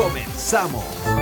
[0.00, 1.19] Comenzamos.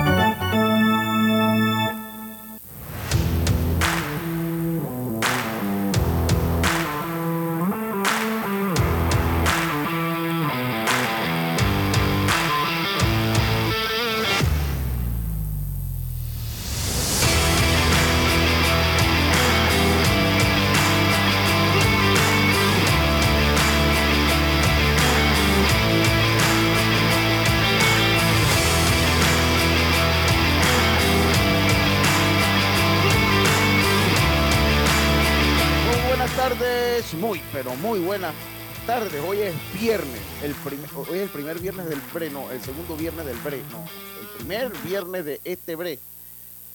[38.99, 42.97] Hoy es viernes, el primer, hoy es el primer viernes del bre, no, el segundo
[42.97, 43.85] viernes del bre, no,
[44.21, 46.01] el primer viernes de este bre,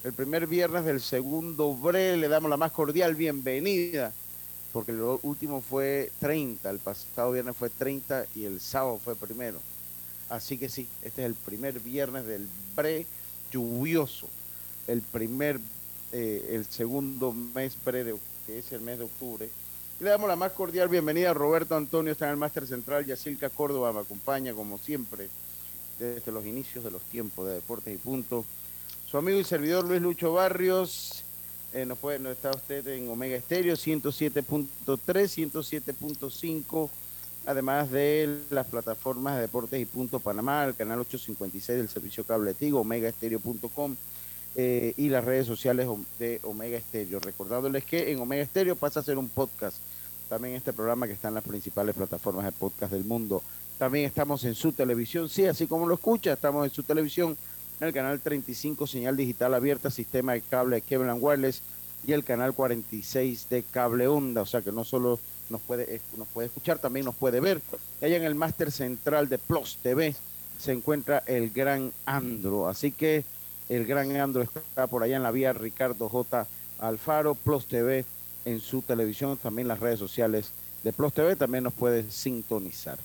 [0.04, 2.16] el primer viernes del segundo bre.
[2.16, 4.10] Le damos la más cordial bienvenida,
[4.72, 9.60] porque el último fue 30, el pasado viernes fue 30 y el sábado fue primero.
[10.30, 13.04] Así que sí, este es el primer viernes del bre
[13.52, 14.30] lluvioso,
[14.86, 15.60] el primer,
[16.12, 18.14] eh, el segundo mes bre de
[18.46, 19.50] que es el mes de octubre.
[20.04, 23.48] Le damos la más cordial bienvenida a Roberto Antonio, está en el Máster Central, Yacilca
[23.48, 25.30] Córdoba me acompaña como siempre
[25.98, 28.44] desde los inicios de los tiempos de Deportes y Punto.
[29.10, 31.24] Su amigo y servidor Luis Lucho Barrios,
[31.72, 36.90] eh, nos, puede, nos está usted en Omega Estéreo 107.3, 107.5,
[37.46, 42.52] además de las plataformas de Deportes y Punto Panamá, el canal 856 del servicio cable
[42.52, 43.96] Tigo, omegaestereo.com
[44.54, 45.88] eh, y las redes sociales
[46.18, 47.20] de Omega Estéreo.
[47.20, 49.78] Recordándoles que en Omega Estéreo pasa a ser un podcast.
[50.34, 53.40] También este programa que está en las principales plataformas de podcast del mundo.
[53.78, 57.36] También estamos en su televisión, sí, así como lo escucha, estamos en su televisión,
[57.78, 61.62] en el canal 35, señal digital abierta, sistema de cable de Kevin Wireless
[62.04, 64.42] y el canal 46 de cable onda.
[64.42, 67.62] O sea que no solo nos puede, nos puede escuchar, también nos puede ver.
[68.02, 70.16] Allá en el máster central de Plus TV
[70.58, 72.66] se encuentra el gran Andro.
[72.66, 73.24] Así que
[73.68, 76.44] el gran Andro está por allá en la vía Ricardo J.
[76.80, 78.04] Alfaro, Plus TV
[78.44, 80.50] en su televisión, también las redes sociales
[80.82, 82.98] de Plus TV también nos puede sintonizar.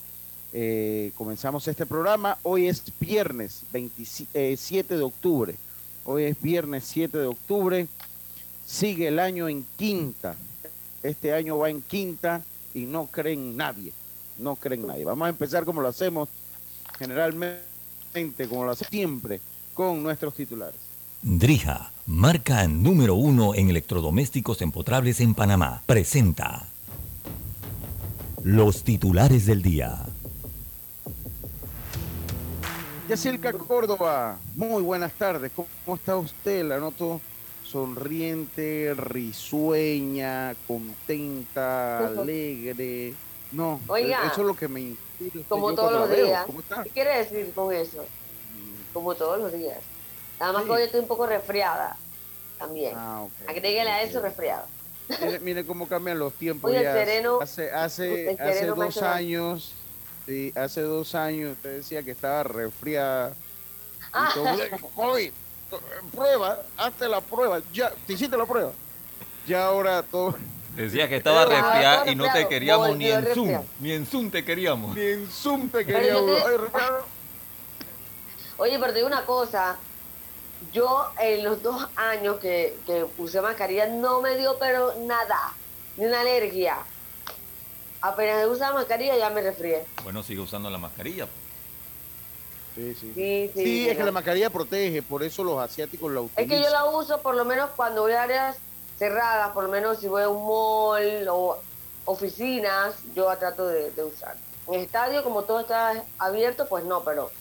[0.52, 5.56] Eh, comenzamos este programa, hoy es viernes 27 de octubre,
[6.06, 7.88] hoy es viernes 7 de octubre,
[8.66, 10.36] sigue el año en quinta,
[11.04, 13.94] este año va en quinta y no creen nadie,
[14.38, 15.06] no creen nadie.
[15.06, 16.30] Vamos a empezar como lo hacemos
[16.98, 17.62] generalmente,
[18.50, 19.40] como lo hacemos siempre,
[19.74, 20.80] con nuestros titulares.
[21.22, 26.68] Drija, marca número uno en electrodomésticos empotrables en Panamá, presenta
[28.44, 29.96] los titulares del día.
[33.08, 35.52] Yacirca Córdoba, muy buenas tardes.
[35.56, 36.66] ¿Cómo está usted?
[36.66, 37.22] La noto
[37.64, 43.14] sonriente, risueña, contenta, alegre.
[43.52, 45.46] No, Oiga, eso es lo que me inspira.
[45.48, 46.46] Como todos los días.
[46.48, 46.84] ¿Cómo está?
[46.84, 48.03] ¿Qué quiere decir con eso?
[48.94, 49.78] Como todos los días.
[50.40, 50.68] Nada más Sí.
[50.68, 51.98] que hoy estoy un poco resfriada.
[52.58, 52.94] También.
[52.98, 53.32] Ah, ok.
[53.50, 54.26] Agréguele a eso Ok.
[54.26, 54.66] resfriada.
[55.22, 56.70] Mire, mire cómo cambian los tiempos.
[56.70, 56.94] Oye, el ya.
[56.94, 59.74] sereno- hace hace, el hace dos años,
[60.28, 63.34] sí, hace dos años usted decía que estaba resfriada.
[64.14, 64.32] Ah.
[64.96, 65.32] "Covid,
[66.16, 67.60] prueba, hazte la prueba.
[67.74, 68.72] Ya, te hiciste la prueba.
[69.48, 70.36] Ya ahora todo,
[70.76, 73.26] Decía que estaba resfriada y no te resfriado, queríamos ni en Zoom.
[73.48, 73.66] resfriado.
[73.80, 74.96] Ni en Zoom te queríamos.
[74.96, 76.36] ni en Zoom te Pero quería yo te- uno.
[76.48, 77.06] Ay, resfriado.
[78.58, 79.78] Oye, pero te digo una cosa.
[80.74, 85.53] Yo en los dos años que, que usé mascarilla no me dio pero nada.
[85.97, 86.78] Ni una alergia.
[88.02, 89.86] Apenas usaba mascarilla ya me resfrié.
[90.03, 91.28] Bueno, sigue usando la mascarilla.
[92.75, 93.12] Sí, sí.
[93.14, 93.64] Sí, sí.
[93.64, 96.48] Sí, es que la mascarilla protege, por eso los asiáticos la Es utilizan.
[96.57, 98.57] que yo la uso por lo menos cuando voy a áreas
[98.98, 101.57] cerradas, por lo menos si voy a un mall o
[102.06, 104.36] oficinas, yo la trato de, de usar.
[104.68, 107.31] En el estadio, como todo está abierto, pues no, pero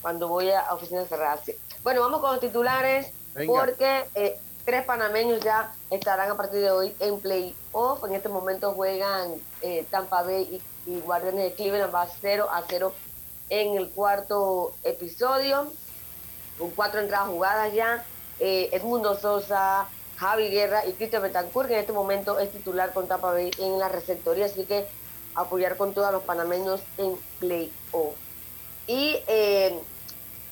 [0.00, 1.54] cuando voy a oficinas cerradas, sí.
[1.82, 3.52] Bueno, vamos con los titulares, Venga.
[3.52, 8.04] porque eh, tres panameños ya estarán a partir de hoy en playoff.
[8.04, 12.62] En este momento juegan eh, Tampa Bay y, y Guardianes de Cleveland, va 0 a
[12.68, 12.92] 0
[13.50, 15.70] en el cuarto episodio
[16.58, 18.04] con cuatro entradas jugadas ya.
[18.38, 23.06] Eh, Edmundo Sosa, Javi Guerra y Cristian Betancourt, que en este momento es titular con
[23.08, 24.86] Tampa Bay en la receptoría, así que
[25.34, 28.14] apoyar con todos los panameños en playoff.
[28.86, 29.78] Y eh,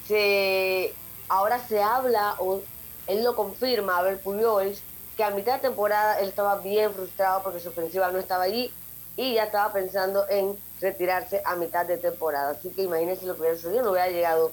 [0.06, 0.94] se
[1.30, 2.60] ahora se habla, o
[3.06, 4.82] él lo confirma, a ver, Puyols,
[5.16, 8.72] que a mitad de temporada él estaba bien frustrado porque su ofensiva no estaba allí
[9.16, 12.50] y ya estaba pensando en retirarse a mitad de temporada.
[12.50, 14.50] Así que imagínense lo que hubiera sucedido, no hubiera llegado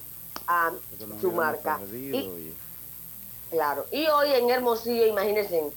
[0.47, 0.71] a
[1.19, 1.77] su marca.
[1.79, 2.53] perdido, Y- oye.
[3.49, 3.85] Claro.
[3.91, 5.71] Y hoy en Hermosillo, imagínense,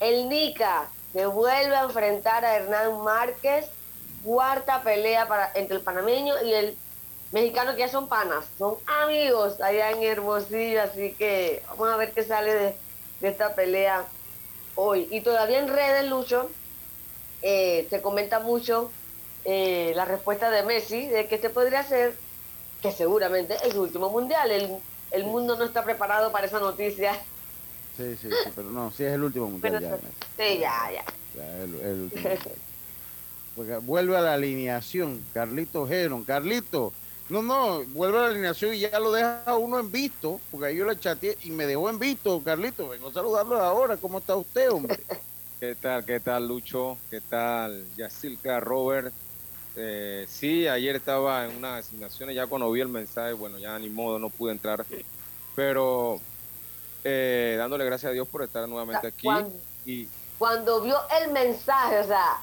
[0.00, 3.66] el Nica que vuelve a enfrentar a Hernán Márquez,
[4.24, 6.78] cuarta pelea para, entre el panameño y el
[7.32, 12.12] mexicano que ya son panas, son amigos allá en Hermosillo, así que vamos a ver
[12.12, 12.74] qué sale de,
[13.20, 14.04] de esta pelea
[14.74, 15.06] hoy.
[15.10, 16.50] Y todavía en redes, Lucho,
[17.42, 18.90] eh, se comenta mucho
[19.44, 22.16] eh, la respuesta de Messi de que este podría ser,
[22.82, 24.50] que seguramente es su último mundial.
[24.50, 24.76] El,
[25.12, 27.14] el mundo no está preparado para esa noticia.
[27.96, 29.96] Sí, sí, sí, pero no, sí es el último mundial Pero ya.
[29.98, 30.06] sí,
[30.36, 31.04] sí, ya, ya.
[31.34, 32.54] Ya, el, el último mundial.
[33.56, 36.24] Porque vuelve a la alineación, Carlito Geron.
[36.24, 36.92] Carlito,
[37.30, 40.76] no, no, vuelve a la alineación y ya lo deja uno en visto, porque ahí
[40.76, 42.88] yo le chateé y me dejó en visto, Carlito.
[42.88, 43.96] Vengo a saludarlo ahora.
[43.96, 45.00] ¿Cómo está usted, hombre?
[45.60, 46.04] ¿Qué tal?
[46.04, 46.98] ¿Qué tal, Lucho?
[47.08, 49.12] ¿Qué tal, Yacilca, Robert?
[49.76, 53.88] Eh, sí, ayer estaba en unas asignaciones, ya cuando vi el mensaje, bueno, ya ni
[53.88, 54.84] modo, no pude entrar,
[55.54, 56.18] pero
[57.04, 59.22] eh, dándole gracias a Dios por estar nuevamente aquí.
[59.22, 59.52] Cuando,
[59.86, 62.40] Y cuando vio el mensaje, o sea,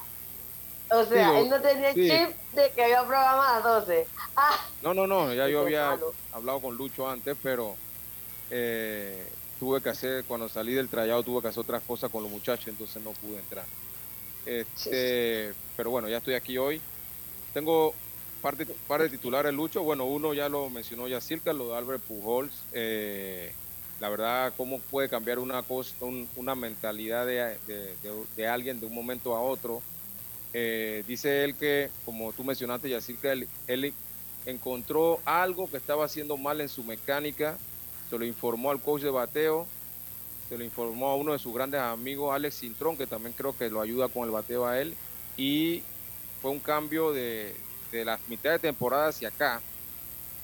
[0.90, 2.08] o sea, Digo, él no tenía sí.
[2.08, 4.08] chip de que había programa a las 12.
[4.36, 6.14] Ah, no, no, no, ya yo había malo.
[6.32, 7.76] hablado con Lucho antes, pero
[8.50, 12.30] eh, tuve que hacer, cuando salí del trayado, tuve que hacer otras cosas con los
[12.30, 13.66] muchachos, entonces no pude entrar.
[14.44, 16.80] Este, pero bueno, ya estoy aquí hoy.
[17.52, 17.94] Tengo
[18.40, 19.82] parte, par de titulares, Lucho.
[19.82, 22.66] Bueno, uno ya lo mencionó ya Circa, lo de Albert Pujols.
[22.72, 23.52] Eh,
[23.98, 28.80] la verdad, cómo puede cambiar una cosa, un- una mentalidad de, de- de- de alguien
[28.80, 29.82] de un momento a otro.
[30.52, 33.92] Eh, dice él que, como tú mencionaste, Yacirca, él, él
[34.46, 37.56] encontró algo que estaba haciendo mal en su mecánica,
[38.08, 39.66] se lo informó al coach de bateo,
[40.48, 43.68] se lo informó a uno de sus grandes amigos, Alex Cintrón, que también creo que
[43.68, 44.94] lo ayuda con el bateo a él,
[45.36, 45.82] y
[46.40, 47.54] fue un cambio de,
[47.92, 49.60] de la mitad de temporada hacia acá,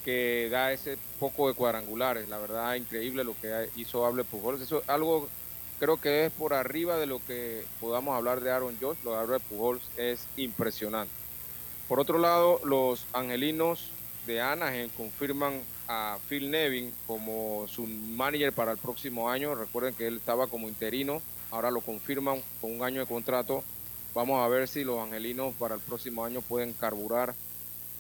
[0.05, 2.29] que da ese poco de cuadrangulares.
[2.29, 4.61] La verdad, increíble lo que hizo Hable Pujols.
[4.61, 5.31] Eso es algo,
[5.79, 8.99] creo que es por arriba de lo que podamos hablar de Aaron Josh.
[9.05, 11.13] Lo de Albert Pujols es impresionante.
[11.89, 13.91] Por otro lado, los angelinos
[14.27, 19.55] de Anaheim confirman a Phil Nevin como su manager para el próximo año.
[19.55, 23.63] Recuerden que él estaba como interino, ahora lo confirman con un año de contrato.
[24.15, 27.35] Vamos a ver si los angelinos para el próximo año pueden carburar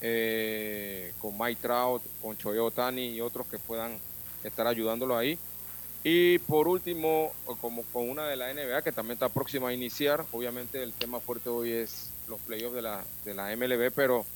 [0.00, 3.98] eh, con Mike Trout, con Choyo Otani y otros que puedan
[4.44, 5.38] estar ayudándolo ahí.
[6.04, 10.24] Y por último, como con una de la NBA que también está próxima a iniciar,
[10.32, 14.26] obviamente el tema fuerte hoy es los playoffs de la, de la MLB, pero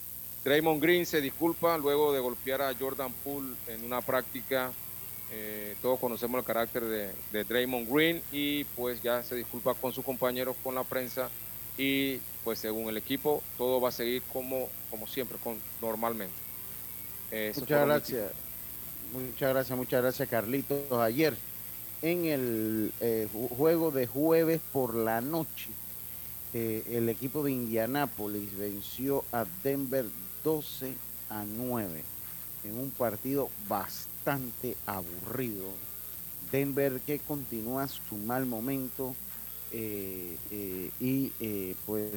[0.44, 4.72] Draymond Green se disculpa luego de golpear a Jordan Poole en una práctica.
[5.30, 9.92] Eh, todos conocemos el carácter de, de Draymond Green y pues ya se disculpa con
[9.92, 11.28] sus compañeros, con la prensa
[11.76, 16.34] y pues según el equipo todo va a seguir como, como siempre, con, normalmente.
[17.30, 18.32] Eh, Muchas gracias.
[19.12, 20.92] Muchas gracias, muchas gracias, Carlitos.
[20.92, 21.34] Ayer,
[22.02, 25.70] en el eh, ju- juego de jueves por la noche,
[26.54, 30.06] eh, el equipo de Indianápolis venció a Denver
[30.44, 30.92] 12
[31.30, 32.02] a 9
[32.64, 35.64] en un partido bastante aburrido.
[36.50, 39.14] Denver que continúa su mal momento
[39.72, 40.36] eh,
[40.98, 41.30] y
[41.86, 42.10] pues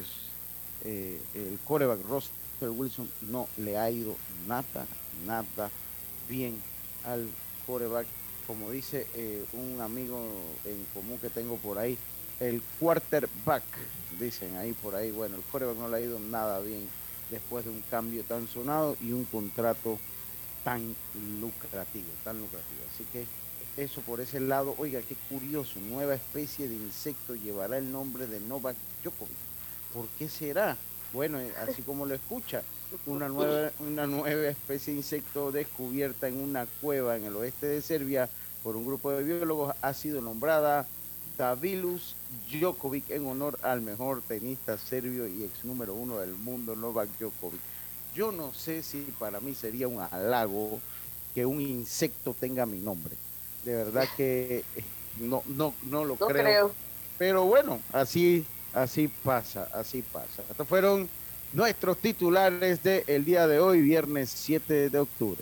[0.86, 4.16] el coreback Russell Wilson no le ha ido
[4.48, 4.86] nada,
[5.28, 5.70] nada
[6.30, 6.56] bien
[7.04, 7.28] al
[7.68, 8.08] coreback,
[8.48, 10.20] como dice eh, un amigo
[10.66, 11.98] en común que tengo por ahí,
[12.40, 13.64] el quarterback,
[14.20, 16.88] dicen ahí por ahí, bueno, el coreback no le ha ido nada bien
[17.30, 20.00] después de un cambio tan sonado y un contrato
[20.64, 20.96] tan
[21.40, 22.82] lucrativo, tan lucrativo.
[22.94, 23.26] Así que
[23.78, 28.40] eso por ese lado, oiga, qué curioso, nueva especie de insecto llevará el nombre de
[28.40, 29.38] Novak Djokovic.
[29.94, 30.78] ¿Por qué será?
[31.14, 32.64] Bueno, eh, así como lo escucha,
[33.06, 37.82] una nueva, una nueva especie de insecto descubierta en una cueva en el oeste de
[37.82, 38.30] Serbia
[38.64, 40.86] por un grupo de biólogos ha sido nombrada
[41.38, 42.16] Davilus
[42.52, 47.60] Djokovic en honor al mejor tenista serbio y ex número uno del mundo, Novak Djokovic.
[48.14, 50.80] Yo no sé si para mí sería un halago
[51.34, 53.16] que un insecto tenga mi nombre.
[53.64, 54.64] De verdad que
[55.20, 56.44] no, no, no lo no creo.
[56.44, 56.72] creo.
[57.18, 60.44] Pero bueno, así, así pasa, así pasa.
[60.50, 61.10] Estos fueron
[61.54, 65.42] nuestros titulares del día de hoy, viernes 7 de octubre.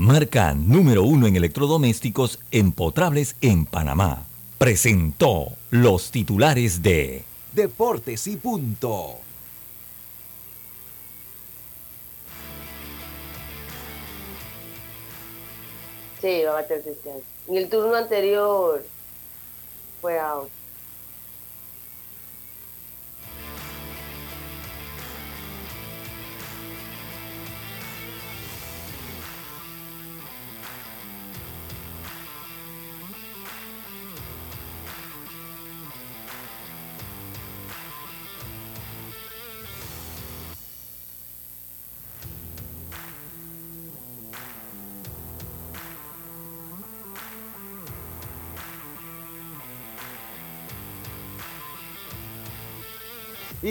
[0.00, 4.24] marca número uno en electrodomésticos empotrables en Panamá.
[4.56, 9.18] Presentó los titulares de Deportes y punto.
[16.22, 17.16] Sí, va a Cristian.
[17.48, 18.82] En el turno anterior
[20.00, 20.48] fue out.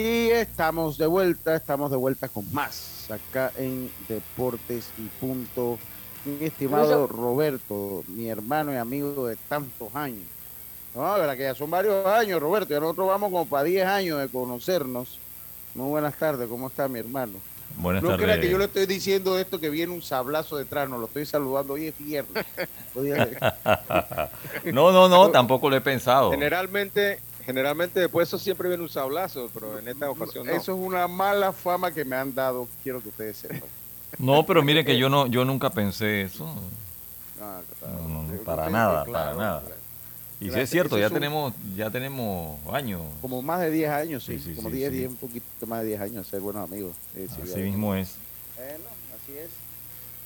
[0.00, 5.78] Y estamos de vuelta, estamos de vuelta con más acá en Deportes y Punto.
[6.24, 10.24] Mi estimado Roberto, mi hermano y amigo de tantos años.
[10.94, 12.72] No, la verdad que ya son varios años, Roberto.
[12.72, 15.18] Ya nosotros vamos como para 10 años de conocernos.
[15.74, 17.34] Muy buenas tardes, ¿cómo está mi hermano?
[17.76, 20.96] Buenas no crea que yo le estoy diciendo esto que viene un sablazo detrás, no
[20.96, 21.74] lo estoy saludando.
[21.74, 22.46] Hoy es viernes.
[24.64, 26.30] No, no, no, tampoco lo he pensado.
[26.30, 30.52] Generalmente, generalmente después eso siempre viene un sablazo, pero en esta ocasión no.
[30.52, 33.62] Eso es una mala fama que me han dado, quiero que ustedes sepan.
[34.18, 36.44] No, pero mire que yo no, yo nunca pensé eso.
[37.40, 39.60] Ah, No, no, no, yo para nada, claro, para nada.
[39.60, 39.74] claro.
[40.40, 43.02] Y sí Claro, es cierto, eso ya es un- tenemos, ya tenemos años.
[43.22, 44.38] Como más de 10 años, sí.
[44.38, 44.96] Sí, sí, como sí, 10, sí.
[44.98, 46.96] 10, un poquito más de 10 años, ser buenos amigos.
[47.14, 48.16] Eh, sí, Así mismo es.
[48.56, 48.84] Bueno,
[49.22, 49.50] así es.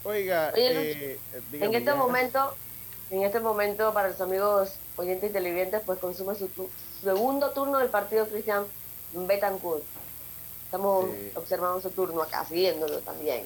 [0.04, 1.18] Oiga, Oye, eh,
[1.52, 1.94] dígame En este ya.
[1.97, 2.54] momento,
[3.11, 6.49] en este momento para los amigos oyentes y televidentes, pues consume su
[7.04, 8.64] segundo turno del partido Cristian
[9.12, 9.82] Betancourt.
[10.64, 11.30] Estamos Sí.
[11.37, 13.44] observando su turno acá, siguiéndolo también.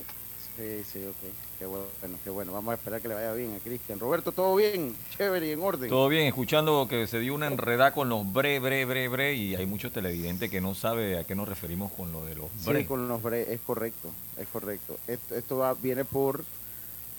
[0.56, 1.16] Sí, sí, ok.
[1.58, 1.84] Qué bueno,
[2.24, 2.52] qué bueno.
[2.52, 4.00] Vamos a esperar que le vaya bien a Cristian.
[4.00, 4.96] Roberto, ¿todo bien?
[5.16, 5.88] Chévere y en orden.
[5.88, 9.54] Todo bien, escuchando que se dio una enredada con los bre, bre, bre, bre, y
[9.54, 12.80] hay muchos televidentes que no sabe a qué nos referimos con lo de los bre.
[12.80, 14.96] Sí, con los bre, es correcto, es correcto.
[15.06, 16.44] Esto, esto va, viene por,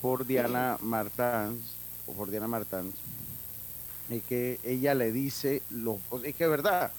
[0.02, 1.62] por Diana Martans,
[2.08, 2.96] o por Diana Martans,
[4.10, 6.92] y que ella le dice, los, sea, es que es verdad,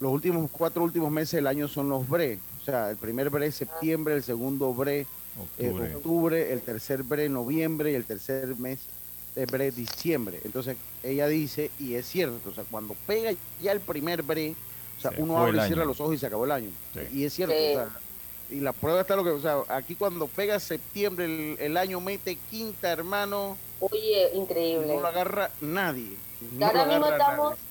[0.00, 3.46] los últimos cuatro últimos meses del año son los bre, o sea, el primer bre
[3.46, 5.06] es septiembre, el segundo bre
[5.58, 6.52] eh, Octubre.
[6.52, 8.80] el tercer bre noviembre y el tercer mes
[9.34, 10.40] es bre diciembre.
[10.44, 13.32] Entonces ella dice, y es cierto, o sea, cuando pega
[13.62, 14.54] ya el primer bre,
[14.96, 16.70] o sea, Se uno abre y cierra los ojos y se acabó el año.
[16.94, 17.18] Sí.
[17.18, 17.72] Y es cierto, Sí.
[17.72, 17.88] o sea,
[18.48, 22.00] y la prueba está lo que, o sea, aquí cuando pega septiembre, el, el año
[22.00, 24.86] mete quinta, hermano, Oye, increíble.
[24.86, 26.16] no lo agarra nadie.
[26.40, 27.62] Y no ahora mismo estamos, nadie.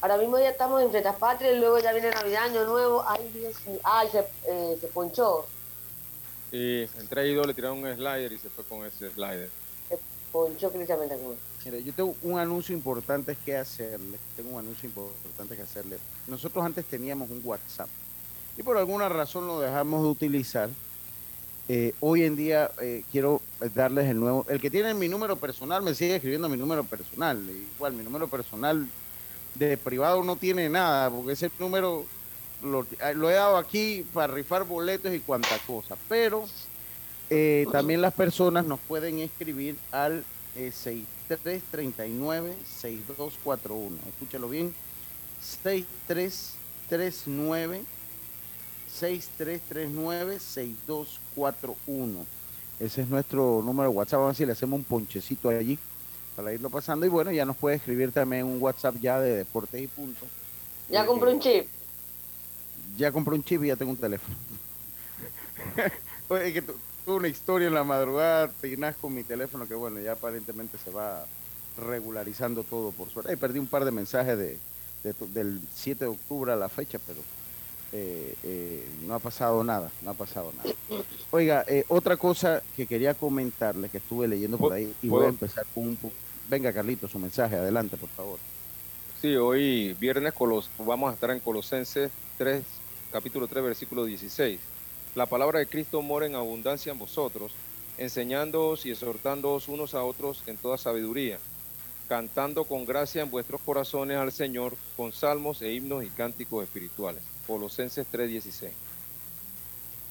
[0.00, 3.04] ahora mismo ya estamos en Fiestas Patrias, y luego ya viene Navidad, Año Nuevo.
[3.06, 3.80] Ay, Dios mío.
[3.82, 5.46] Ay, se, eh, se ponchó.
[6.52, 9.50] Y entre ahí dos le tiraron un slider y se fue con ese slider.
[9.88, 9.98] Se
[10.30, 11.38] ponchó Betancourt.
[11.64, 14.18] Mira, yo tengo un anuncio importante que hacerle.
[14.36, 15.98] Tengo un anuncio importante que hacerle.
[16.26, 17.88] Nosotros antes teníamos un WhatsApp
[18.56, 20.68] y por alguna razón lo dejamos de utilizar.
[21.68, 23.40] Eh, hoy en día eh, quiero
[23.74, 24.46] darles el nuevo.
[24.48, 27.42] El que tiene mi número personal me sigue escribiendo mi número personal.
[27.76, 28.86] Igual, mi número personal
[29.54, 32.04] de privado no tiene nada, porque ese número
[32.62, 35.96] lo, lo he dado aquí para rifar boletos y cuanta cosa.
[36.08, 36.44] Pero
[37.30, 40.24] eh, también las personas nos pueden escribir al
[40.56, 40.72] eh,
[41.28, 43.90] 6339-6241.
[44.08, 44.74] Escúchalo bien.
[51.36, 52.24] 6339-6339-6241.
[52.80, 54.18] Ese es nuestro número de WhatsApp.
[54.20, 55.78] Vamos a ver si le hacemos un ponchecito allí
[56.36, 57.06] para irlo pasando.
[57.06, 60.26] Y bueno, ya nos puede escribir también un WhatsApp ya de deportes y punto.
[60.90, 61.66] Ya Eh, compré un chip.
[62.96, 64.36] ya compré un chip y ya tengo un teléfono.
[66.28, 66.74] Oye, que tu-
[67.04, 70.90] tuve una historia en la madrugada, teinas con mi teléfono, que bueno, ya aparentemente se
[70.90, 71.24] va
[71.76, 73.36] regularizando todo por suerte.
[73.36, 74.58] Perdí un par de mensajes de,
[75.32, 77.20] del 7 de octubre a la fecha, pero
[77.96, 80.68] eh, eh, no ha pasado nada, no ha pasado nada.
[81.30, 85.28] Oiga, eh, otra cosa que quería comentarle, que estuve leyendo por ahí, y voy a
[85.28, 85.96] empezar con un...
[85.98, 86.10] pu-
[86.48, 88.38] Venga, Carlito, su mensaje, adelante, por favor.
[89.22, 92.62] Sí, hoy viernes Colos, vamos a estar en Colosenses 3,
[93.12, 94.60] capítulo 3, versículo 16.
[95.14, 97.52] La palabra de Cristo mora en abundancia en vosotros,
[97.96, 101.38] enseñándoos y exhortándoos unos a otros en toda sabiduría,
[102.08, 107.22] cantando con gracia en vuestros corazones al Señor con salmos e himnos y cánticos espirituales.
[107.46, 108.72] Colosenses 3:16.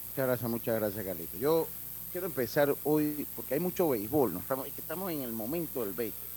[0.10, 1.38] Muchas gracias, muchas gracias, Carlito.
[1.38, 1.68] Yo
[2.12, 4.40] quiero empezar hoy, porque hay mucho béisbol, ¿no?
[4.40, 6.28] estamos, estamos en el momento del béisbol.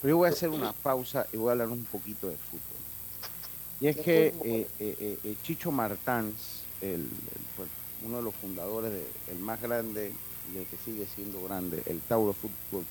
[0.00, 2.76] Pero yo voy a hacer una pausa y voy a hablar un poquito de fútbol.
[3.80, 7.68] Y es que eh, eh, eh, Chicho Martans, pues,
[8.04, 10.12] uno de los fundadores, de, el más grande,
[10.54, 12.84] y el que sigue siendo grande, el Tauro Fútbol Club.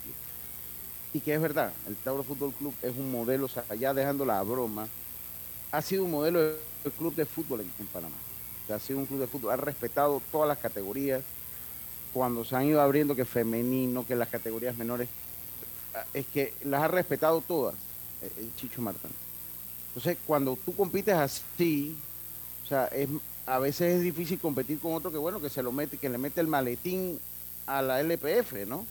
[1.14, 4.26] Y que es verdad, el Tauro Fútbol Club es un modelo, o sea, ya dejando
[4.26, 4.88] la broma,
[5.72, 6.56] ha sido un modelo de
[6.98, 8.16] club de fútbol en, Panamá.
[8.74, 11.24] ha sido un club de fútbol, ha respetado todas las categorías.
[12.14, 15.10] Cuando se han ido abriendo que femenino, que las categorías menores,
[16.14, 17.76] es que las ha respetado todas,
[18.38, 19.12] el Chicho Martán.
[19.90, 21.96] Entonces, cuando tú compites así,
[22.64, 23.10] o sea, es,
[23.46, 26.18] a veces es difícil competir con otro que, bueno, que se lo mete, que le
[26.18, 27.20] mete el maletín
[27.68, 28.86] a la LPF, ¿no?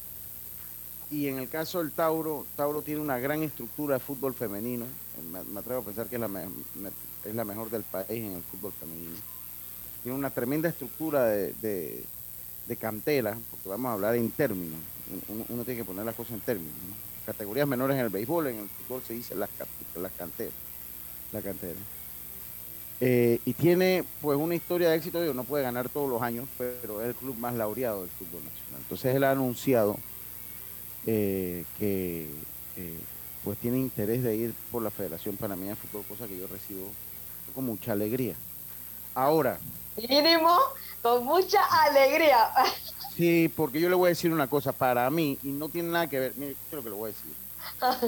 [1.15, 4.85] Y en el caso del Tauro, Tauro tiene una gran estructura de fútbol femenino.
[5.53, 9.15] Me, atrevo a pensar que es la, mejor del país en el fútbol femenino.
[10.03, 12.05] Tiene una tremenda estructura de,
[12.67, 14.81] de, cantera, porque vamos a hablar en términos.
[15.49, 16.75] Uno, tiene que poner las cosas en términos.
[17.25, 19.51] Categorías menores en el béisbol, en el fútbol se dice las,
[20.19, 20.53] canteras
[21.31, 21.79] la cantera.
[23.01, 27.01] Eh, y tiene pues una historia de éxito, no puede ganar todos los años, pero
[27.03, 28.81] es el club más laureado del fútbol nacional.
[28.81, 29.97] Entonces él ha anunciado
[31.07, 32.29] eh, que
[32.77, 32.99] eh,
[33.43, 36.91] pues tiene interés de ir por la Federación Panameña de Fútbol, cosa que yo recibo
[37.55, 38.35] con mucha alegría.
[39.15, 39.59] Ahora.
[39.97, 40.59] Mínimo,
[41.03, 42.51] con mucha alegría.
[43.17, 46.09] Sí, porque yo le voy a decir una cosa, para mí, y no tiene nada
[46.09, 47.31] que ver, mire, creo que lo voy a decir,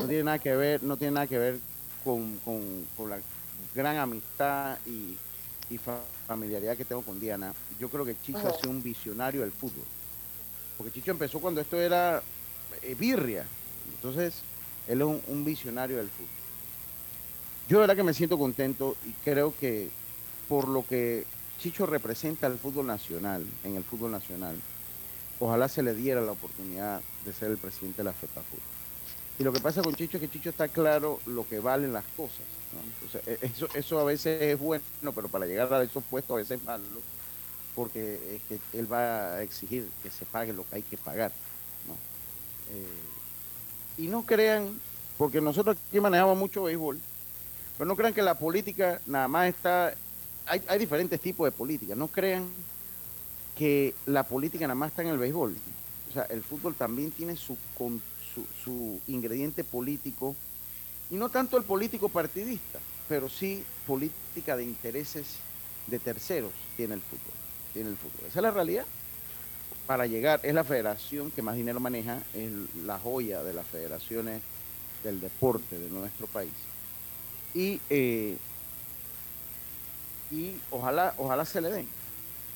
[0.03, 1.61] no tiene nada que ver, no tiene nada que ver
[2.03, 2.41] con,
[3.09, 3.19] la
[3.73, 5.17] gran amistad y,
[6.27, 9.85] familiaridad que tengo con Diana, yo creo que Chicho ha sido un visionario del fútbol.
[10.77, 12.21] Porque Chicho empezó cuando esto era
[12.99, 13.45] birria.
[13.95, 14.43] Entonces,
[14.89, 16.29] él es un, visionario del fútbol.
[17.69, 19.91] Yo de verdad que me siento contento y creo que
[20.49, 21.25] por lo que
[21.61, 24.57] Chicho representa al fútbol nacional, en el fútbol nacional,
[25.41, 28.63] ojalá se le diera la oportunidad de ser el presidente de la FEPA Fútbol.
[29.39, 32.05] Y lo que pasa con Chicho es que Chicho está claro lo que valen las
[32.17, 32.41] cosas.
[33.27, 36.61] E, eso, eso a veces es bueno, pero para llegar a esos puestos a veces
[36.61, 36.83] es malo,
[37.75, 41.33] porque es que él va a exigir que se pague lo que hay que pagar.
[43.99, 44.79] Y no crean,
[45.19, 47.01] porque nosotros aquí manejamos mucho béisbol,
[47.79, 49.95] pero no crean que la política nada más está,
[50.47, 52.49] hay, hay diferentes tipos de política, no crean
[53.57, 55.57] que la política nada más está en el béisbol.
[56.11, 57.57] O sea, el fútbol también tiene su
[58.63, 60.35] su, ingrediente político,
[61.11, 62.79] y no tanto el político partidista,
[63.09, 65.37] pero sí política de intereses
[65.87, 67.35] de terceros tiene el fútbol.
[67.73, 68.27] Tiene el fútbol.
[68.29, 68.85] Esa es la realidad.
[69.87, 72.51] Para llegar, es la federación que más dinero maneja, es
[72.85, 74.43] la joya de las federaciones
[75.05, 76.53] del deporte de nuestro país.
[77.55, 78.37] Y, eh,
[80.31, 81.89] y ojalá, ojalá se le den.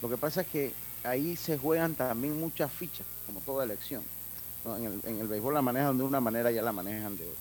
[0.02, 0.72] Lo que pasa es que
[1.04, 4.02] ahí se juegan también muchas fichas, como toda elección.
[4.64, 7.40] En, el, en, béisbol la manejan de una manera, ya la manejan de otra.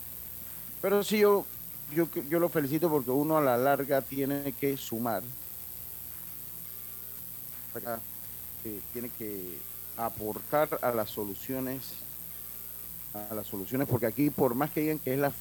[0.81, 1.45] Pero sí, yo,
[1.93, 5.23] yo, yo lo felicito porque uno a la larga tiene que sumar.
[8.93, 9.57] tiene que
[9.99, 11.81] aportar a las soluciones,
[13.13, 15.33] a las soluciones, porque aquí por más que digan que es la,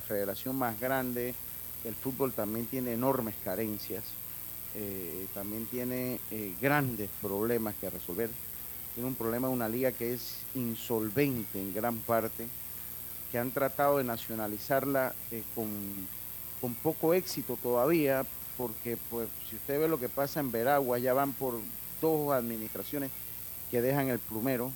[0.00, 1.34] federación más grande,
[1.84, 4.04] el fútbol también tiene enormes carencias,
[4.76, 8.30] eh, también tiene eh, grandes problemas que resolver.
[8.94, 12.46] Tiene un problema de una liga que es insolvente en gran parte,
[13.32, 15.66] que han tratado de nacionalizarla eh, con,
[16.60, 18.24] con, poco éxito todavía,
[18.56, 21.54] porque pues si usted ve lo que pasa en Veragua, ya van por
[22.00, 23.10] dos administraciones
[23.70, 24.72] que dejan el plumero.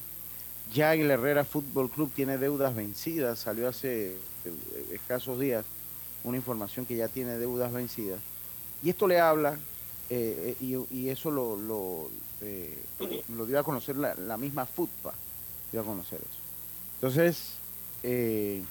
[0.72, 4.12] Ya el Herrera Fútbol Club tiene deudas vencidas, salió hace
[4.44, 5.64] eh, escasos días
[6.22, 8.20] una información que ya tiene deudas vencidas.
[8.82, 9.58] Y esto le habla,
[10.08, 12.08] eh, y, y, eso lo, lo,
[13.46, 15.12] dio a conocer la, misma FUTPA,
[15.72, 16.40] dio a conocer eso.
[16.96, 17.54] Entonces,
[18.02, 18.62] eh,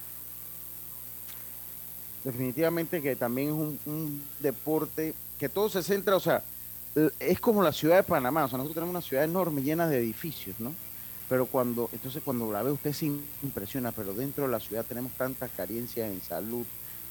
[2.24, 3.54] definitivamente que también es
[3.86, 6.44] un, deporte que todo se centra, o sea,
[7.20, 10.00] es como la ciudad de Panamá, o sea, nosotros tenemos una ciudad enorme llena de
[10.00, 10.74] edificios, ¿no?
[11.28, 13.06] Pero cuando, entonces cuando la ve usted se
[13.44, 16.66] impresiona, pero dentro de la ciudad tenemos tantas carencias en salud,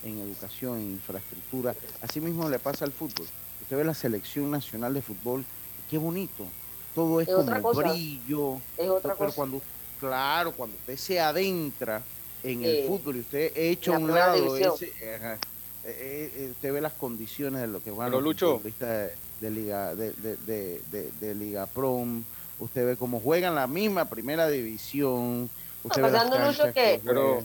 [0.05, 1.75] en educación, en infraestructura.
[2.03, 3.27] Así mismo le pasa al fútbol.
[3.63, 5.45] Usted ve la selección nacional de fútbol
[5.89, 6.47] qué bonito.
[6.95, 8.61] Todo es, como brillo.
[8.77, 9.63] Es otra pero cuando,
[10.01, 12.03] claro, cuando usted se adentra
[12.43, 15.37] en el fútbol y usted echa un lado ese, eh,
[15.85, 18.61] eh, eh, usted ve las condiciones de lo que van los Lucho.
[18.63, 22.25] De, de, Liga de, de, de, Liga Prom,
[22.59, 25.49] usted ve cómo juegan la misma primera división.
[25.85, 27.41] Usted pasando Lucho que, pero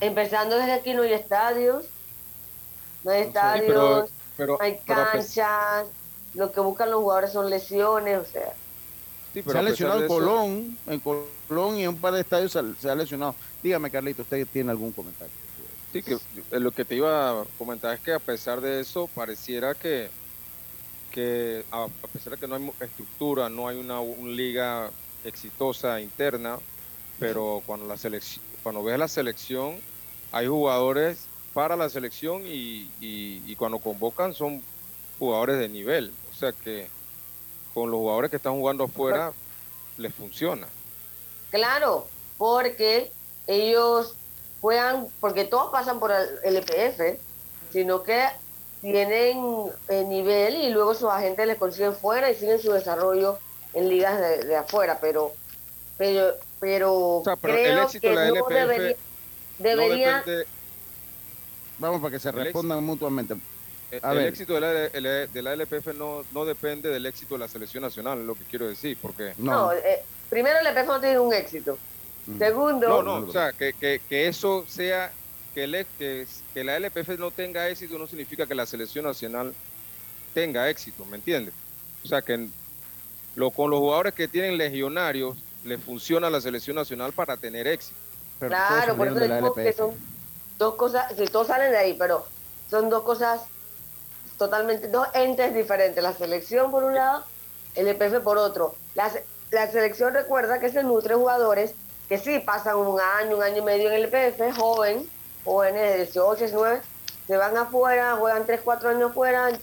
[0.00, 1.84] empezando desde aquí no hay estadios,
[3.04, 5.86] no hay Sí, estadios, pero, pero, no hay canchas,
[6.34, 8.52] lo que buscan los jugadores son lesiones, o sea,
[9.32, 12.14] sí, Se a ha lesionado de en eso- Colón, en Colón y en un par
[12.14, 13.34] de estadios se ha, se ha lesionado.
[13.62, 15.34] Dígame, Carlito, ¿usted tiene algún comentario?
[15.92, 19.08] Sí, que eh, lo que te iba a comentar es que a pesar de eso,
[19.14, 20.10] pareciera que,
[21.16, 26.60] que a, pesar de que no hay estructura, no hay una, una liga exitosa interna,
[27.18, 29.84] pero cuando la selección, cuando ves la selección,
[30.30, 34.68] hay jugadores para la selección y, y- y cuando convocan son
[35.18, 36.18] jugadores de nivel.
[36.24, 36.94] O sea que
[37.72, 39.36] con los jugadores que están jugando afuera
[39.96, 40.76] les funciona.
[41.50, 44.20] claro, porque ellos
[44.60, 47.24] juegan, porque todos pasan por el LPF,
[47.68, 48.26] sino que
[48.92, 53.38] tienen eh, nivel y luego sus agentes les consiguen fuera y siguen su desarrollo
[53.74, 55.32] en ligas de, de afuera, pero
[55.98, 58.96] pero pero, O sea, pero el creo éxito que de la no LPF debería,
[59.58, 60.46] debería No depende,
[61.78, 63.34] Vamos para que se El respondan mutuamente.
[63.90, 64.28] Eh, A el ver.
[64.28, 64.70] éxito de la,
[65.26, 68.44] de la LPF no, no depende del éxito de la selección nacional, es lo que
[68.44, 69.34] quiero decir, porque...
[69.36, 71.78] No, no, eh, primero el LPF no tiene un éxito.
[72.26, 72.38] Mm.
[72.38, 75.12] Segundo, No, no, o sea, que, que, que eso sea,
[75.56, 79.54] que, el, que, que la LPF no tenga éxito no significa que la selección nacional
[80.34, 81.54] tenga éxito, ¿me entiendes?
[82.04, 82.46] O sea, que
[83.36, 87.66] lo, con los jugadores que tienen legionarios, le funciona a la selección nacional para tener
[87.66, 87.96] éxito.
[88.38, 89.94] pero Claro, por eso digo que son
[90.58, 92.26] dos cosas, si todos salen de ahí, pero
[92.68, 93.40] son dos cosas
[94.36, 96.02] totalmente, dos entes diferentes.
[96.02, 97.24] La selección por un lado,
[97.74, 98.74] el EPF por otro.
[98.94, 101.72] La, se- la selección recuerda que se nutre jugadores
[102.10, 105.08] que sí pasan un año, un año y medio en el EPF, joven,
[105.46, 106.82] jóvenes de 18, 19,
[107.26, 109.58] se van afuera, juegan 3, 4 años afuera, eh,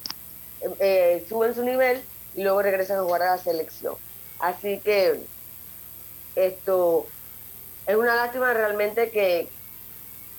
[0.80, 3.96] eh, suben su nivel y luego regresan a jugar a la selección.
[4.40, 5.22] Así que
[6.36, 7.06] esto
[7.86, 9.48] es una lástima realmente que,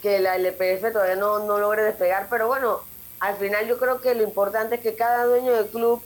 [0.03, 2.81] que la LPF todavía no, no logre despegar, pero bueno,
[3.21, 6.03] al final yo creo que lo importante es que cada dueño del club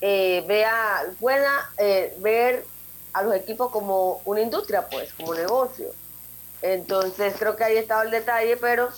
[0.00, 2.64] eh, vea, pueda eh, ver
[3.12, 5.88] a los equipos como una industria, pues, como negocio.
[6.74, 8.88] Entonces creo que ahí estaba el detalle, pero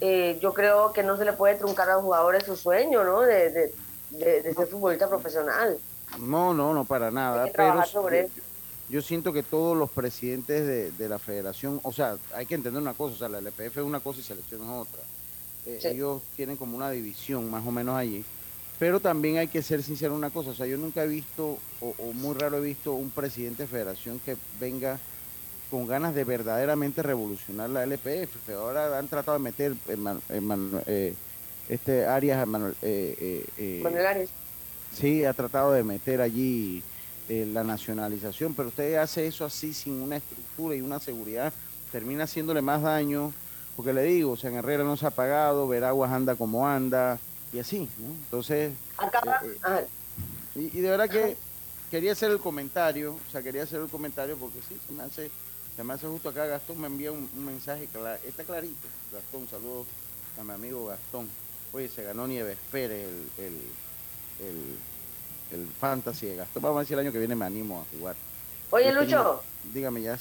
[0.00, 3.22] eh, yo creo que no se le puede truncar a los jugadores su sueño, ¿no?
[3.22, 3.74] De, de,
[4.10, 5.78] de- de ser futbolista profesional.
[6.20, 7.44] No, no, no, para nada.
[7.44, 8.46] Hay que pero sobre yo, eso.
[8.88, 12.80] yo siento que todos los presidentes de, de la federación, o sea, hay que entender
[12.80, 15.00] una cosa, o sea, la LPF es una cosa y selección es otra.
[15.66, 15.88] Eh, Sí.
[15.88, 18.24] Ellos tienen como una división más o menos allí.
[18.78, 21.58] Pero también hay que ser sincero en una cosa, o sea, yo nunca he visto,
[21.80, 24.98] o, o muy raro he visto, un presidente de federación que venga
[25.70, 28.52] con ganas de verdaderamente revolucionar la LPF.
[28.54, 31.14] Ahora han tratado de meter eh, Man- eh, eh,
[31.68, 34.30] este Arias, Manuel, eh, eh, eh, Manuel Arias.
[34.92, 36.82] Sí, ha tratado de meter allí
[37.28, 41.52] eh, la nacionalización, pero usted hace eso así sin una estructura y una seguridad,
[41.90, 43.32] termina haciéndole más daño,
[43.76, 47.18] porque le digo, o sea, en Herrera no se ha pagado, Veraguas anda como anda,
[47.52, 48.08] y así, ¿no?
[48.24, 49.86] Entonces, Acaba, Eh,
[50.56, 51.36] eh, y de verdad que
[51.90, 55.30] quería hacer el comentario, o sea, quería hacer el comentario porque sí, se me hace,
[55.76, 59.48] se me hace justo acá, Gastón me envía un, un mensaje, cla- está clarito, Gastón,
[59.48, 59.86] saludos
[60.38, 61.28] a mi amigo Gastón.
[61.72, 63.58] Oye, se ganó Nieves Pérez el, el,
[64.46, 66.62] el, el fantasy de Gastón.
[66.62, 68.14] Vamos a si el año que viene me animo a jugar.
[68.70, 69.42] Oye, Yo tenía- Lucho,
[69.72, 70.18] Dígame ya.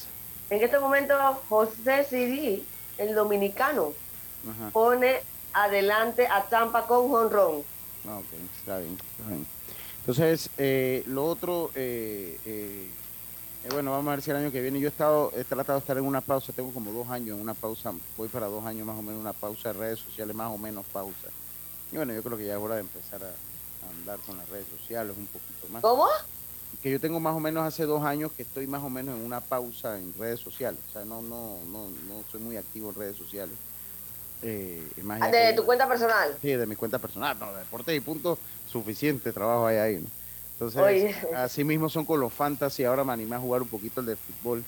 [0.49, 1.15] en este momento
[1.49, 2.65] José Siri,
[2.97, 3.93] el dominicano,
[4.49, 4.69] Ajá.
[4.71, 5.21] pone
[5.53, 7.63] adelante a Tampa con jonrón.
[8.07, 8.25] Ah, ok,
[8.59, 9.45] está bien, está bien.
[10.07, 12.89] Entonces, eh, lo otro, eh, eh,
[13.63, 15.79] eh, bueno, vamos a ver si el año que viene, yo he estado, he tratado
[15.79, 18.65] de estar en una pausa, tengo como dos años en una pausa, voy para dos
[18.65, 21.29] años más o menos, una pausa de redes sociales, más o menos pausa.
[21.91, 24.49] Y bueno, yo creo que ya es hora de empezar a, a andar con las
[24.49, 25.81] redes sociales un poquito más.
[25.81, 26.07] ¿Cómo?
[26.81, 29.23] Que yo tengo más o menos hace dos años que estoy más o menos en
[29.25, 32.95] una pausa en redes sociales, o sea, no, no, no, no soy muy activo en
[32.95, 33.55] redes sociales.
[34.41, 34.83] Eh,
[35.21, 36.37] Ah, De tu cuenta personal.
[36.41, 38.37] Sí, de mi cuenta personal, no, de deportes y punto,
[38.73, 39.95] suficiente trabajo hay ahí.
[39.95, 40.07] ¿no?
[40.53, 41.15] Entonces, Oye.
[41.35, 44.15] así mismo son con los fantasy, ahora me animé a jugar un poquito el de
[44.17, 44.63] fútbol.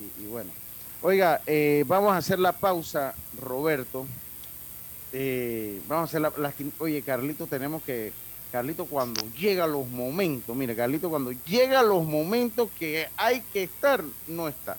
[0.00, 0.50] Y, y bueno,
[1.02, 4.06] oiga, eh, vamos a hacer la pausa, Roberto.
[5.12, 8.12] Eh, vamos a hacer la, la- Oye, Carlito, tenemos que...
[8.52, 14.02] Carlito, cuando llega los momentos, mire, Carlito, cuando llega los momentos que hay que estar,
[14.28, 14.76] no está.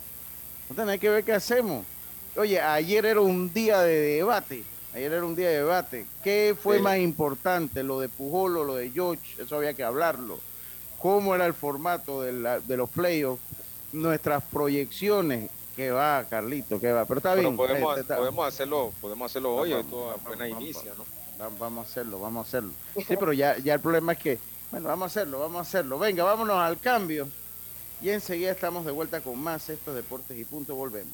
[0.69, 1.85] Entonces hay que ver qué hacemos.
[2.35, 4.63] Oye, ayer era un día de debate.
[4.93, 6.05] Ayer era un día de debate.
[6.23, 6.81] ¿Qué fue Sí.
[6.83, 7.83] más importante?
[7.83, 9.41] ¿Lo de Pujol o lo de George?
[9.41, 10.39] Eso había que hablarlo.
[10.99, 13.41] ¿Cómo era el formato de, la- de los playoffs?
[13.93, 15.49] Nuestras proyecciones.
[15.75, 16.79] ¿Qué va, Carlito?
[16.79, 17.05] ¿Qué va?
[17.05, 17.55] Pero está Pero bien.
[17.57, 21.05] podemos, eh, está- podemos hacerlo, podemos hacerlo hoy, Vamos, esto apenas inicia, ¿no?
[21.39, 22.71] Va- Vamos a hacerlo, vamos a hacerlo.
[22.95, 24.39] Sí, pero ya, ya el problema es que,
[24.71, 25.99] bueno, vamos a hacerlo, vamos a hacerlo.
[25.99, 27.27] Venga, vámonos al cambio.
[28.01, 30.73] Y enseguida estamos de vuelta con más estos deportes y punto.
[30.75, 31.13] Volvemos.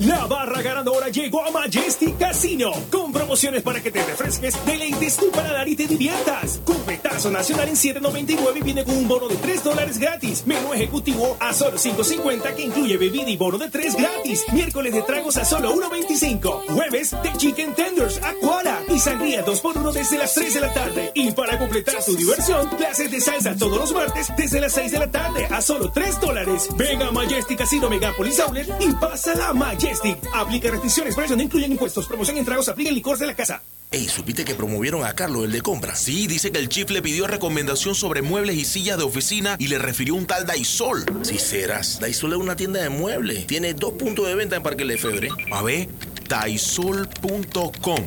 [0.00, 5.30] La barra ganadora llegó a Majestic Casino con promociones para que te refresques, deleites tu
[5.30, 6.60] paladar y te diviertas.
[6.64, 10.46] Cupetazo nacional en 7.99 viene con un bono de 3 dólares gratis.
[10.46, 14.44] Menú ejecutivo a solo 5.50 que incluye bebida y bono de 3 gratis.
[14.52, 16.66] Miércoles de tragos a solo 1.25.
[16.68, 21.12] Jueves de chicken tenders, aquara y sangría 2x1 desde las 3 de la tarde.
[21.14, 24.98] Y para completar tu diversión, clases de salsa todos los martes desde las 6 de
[24.98, 26.68] la tarde a solo 3 dólares.
[26.76, 30.18] Venga a Majestic Casino Megapolis Outlet y pasa la Majestic.
[30.32, 32.06] Aplica restricciones, precios no incluyen impuestos.
[32.06, 33.62] Promoción en tragos, aplica el licor de la casa.
[33.90, 35.94] Ey, ¿supiste que promovieron a Carlos, el de compra?
[35.94, 39.68] Sí, dice que el chief le pidió recomendación sobre muebles y sillas de oficina y
[39.68, 41.04] le refirió un tal Daisol.
[41.22, 43.46] Si serás, Daisol es una tienda de muebles.
[43.46, 45.28] Tiene dos puntos de venta en Parque Lefebre.
[45.52, 45.88] A ver,
[46.28, 48.06] daisol.com.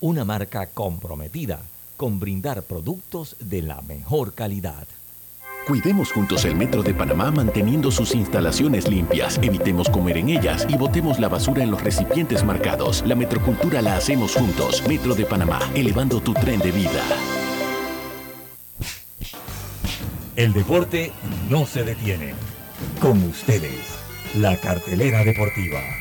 [0.00, 1.60] una marca comprometida
[1.96, 4.86] con brindar productos de la mejor calidad.
[5.66, 10.76] Cuidemos juntos el Metro de Panamá manteniendo sus instalaciones limpias, evitemos comer en ellas y
[10.76, 13.04] botemos la basura en los recipientes marcados.
[13.06, 14.82] La metrocultura la hacemos juntos.
[14.88, 17.02] Metro de Panamá, elevando tu tren de vida.
[20.34, 21.12] El deporte
[21.50, 22.34] no se detiene.
[23.00, 23.98] Con ustedes,
[24.34, 25.99] la cartelera deportiva.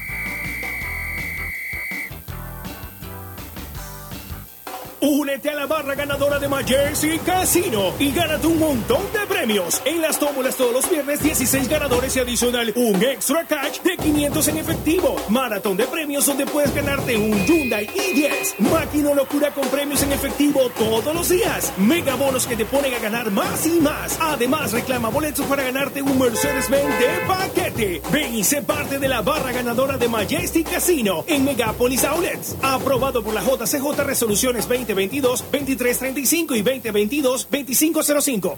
[5.01, 9.81] Únete a la barra ganadora de Majesty Casino y gánate un montón de premios.
[9.85, 14.47] En las tómbolas todos los viernes, 16 ganadores y adicional un extra cash de 500
[14.49, 15.15] en efectivo.
[15.29, 18.59] Maratón de premios donde puedes ganarte un Hyundai i10.
[18.69, 21.71] Máquina locura con premios en efectivo todos los días.
[21.77, 24.17] Mega bonos que te ponen a ganar más y más.
[24.19, 28.01] Además, reclama boletos para ganarte un Mercedes-Benz de paquete.
[28.11, 32.57] Ven y sé parte de la barra ganadora de Majesty Casino en Megapolis Outlets.
[32.61, 38.55] Aprobado por la JCJ Resoluciones 20 2022-2335 y 2022-2505.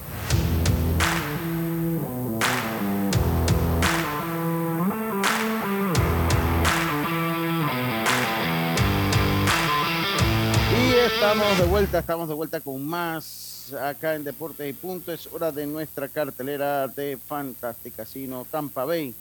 [10.73, 15.11] Y estamos de vuelta, estamos de vuelta con más acá en Deportes y Punto.
[15.11, 19.13] Es hora de nuestra cartelera de Fantastic Casino Tampa Bay.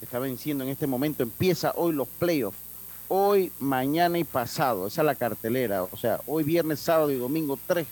[0.00, 1.22] Está venciendo en este momento.
[1.22, 2.67] Empieza hoy los playoffs.
[3.08, 4.86] Hoy, mañana y pasado.
[4.86, 5.82] Esa es la cartelera.
[5.84, 7.86] O sea, hoy viernes, sábado y domingo, tres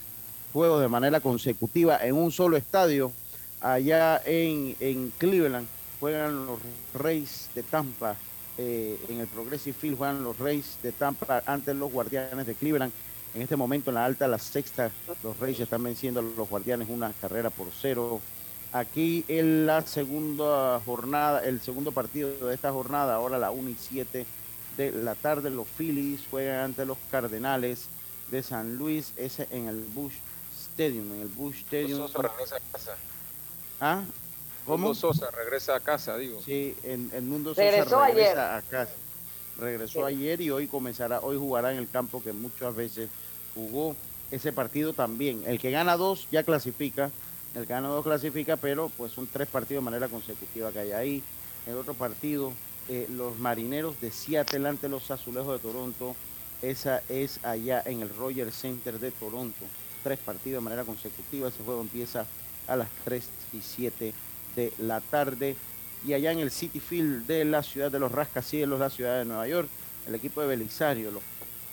[0.53, 3.11] juegos de manera consecutiva en un solo estadio.
[3.59, 5.67] Allá en, en Cleveland
[5.99, 6.59] juegan los
[6.93, 8.15] Reyes de Tampa.
[8.59, 12.91] eh, en el Progressive Field juegan los Reyes de Tampa ante los Guardianes de Cleveland.
[13.33, 14.91] En este momento, en la alta, la sexta,
[15.23, 18.21] los Reyes están venciendo a los Guardianes una carrera por cero.
[18.71, 23.75] Aquí en la segunda jornada, el segundo partido de esta jornada, ahora la 1 y
[23.79, 24.25] 7
[24.77, 27.87] de la tarde, los Phillies juegan ante los Cardenales
[28.31, 30.13] de San Luis, ese en el Bush
[30.73, 31.99] Stadium, en el Bush Stadium.
[32.07, 32.95] Sosa regresa a casa.
[33.81, 34.03] ¿Ah?
[34.65, 34.87] ¿Cómo?
[34.87, 36.41] Hugo Sosa regresa a casa, digo.
[36.45, 38.39] Sí, en el mundo Sosa Regresó regresa ayer.
[38.39, 38.93] a casa.
[39.59, 43.09] Regresó ayer y hoy comenzará, hoy jugará en el campo que muchas veces
[43.55, 43.95] jugó
[44.29, 45.41] ese partido también.
[45.47, 47.09] El que gana dos ya clasifica,
[47.55, 50.91] el que gana dos clasifica, pero pues son tres partidos de manera consecutiva que hay
[50.91, 51.23] ahí.
[51.65, 52.53] El otro partido,
[52.89, 56.15] eh, los marineros de Seattle ante los azulejos de Toronto,
[56.61, 59.65] esa es allá en el Roger Center de Toronto.
[60.03, 62.25] Tres partidos de manera consecutiva, ese juego empieza
[62.67, 63.23] a las 3
[63.53, 64.13] y 7
[64.55, 65.55] de la tarde.
[66.05, 69.25] Y allá en el City Field de la ciudad de los Rascacielos, la ciudad de
[69.25, 69.69] Nueva York,
[70.07, 71.23] el equipo de Belisario, los,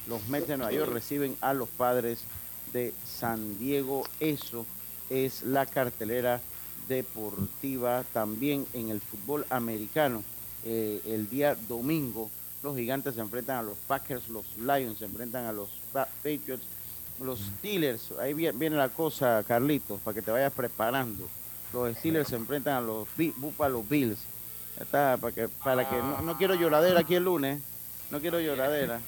[0.09, 2.25] los Mets de Nueva York reciben a los padres
[2.73, 4.07] de San Diego.
[4.21, 4.67] Eso
[5.11, 6.41] es la cartelera
[6.89, 10.25] deportiva también en el fútbol americano.
[10.65, 12.31] Eh, el día domingo,
[12.63, 16.65] los gigantes se enfrentan a los Packers, los Lions se enfrentan a los Pa- Patriots,
[17.21, 18.13] los Steelers.
[18.21, 21.29] Ahí vie- viene la cosa, Carlitos, para que te vayas preparando.
[21.73, 24.19] Los Steelers se enfrentan a los Buffalo Bills.
[24.81, 27.61] Está, para que, para que no, no quiero lloradera aquí el lunes.
[28.11, 29.01] No quiero lloradera.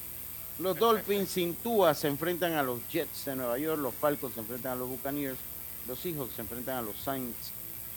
[0.59, 4.39] Los Dolphins sin Tua se enfrentan a los Jets de Nueva York, los Falcons se
[4.39, 5.37] enfrentan a los Buccaneers,
[5.87, 7.51] los Seahawks se enfrentan a los Saints,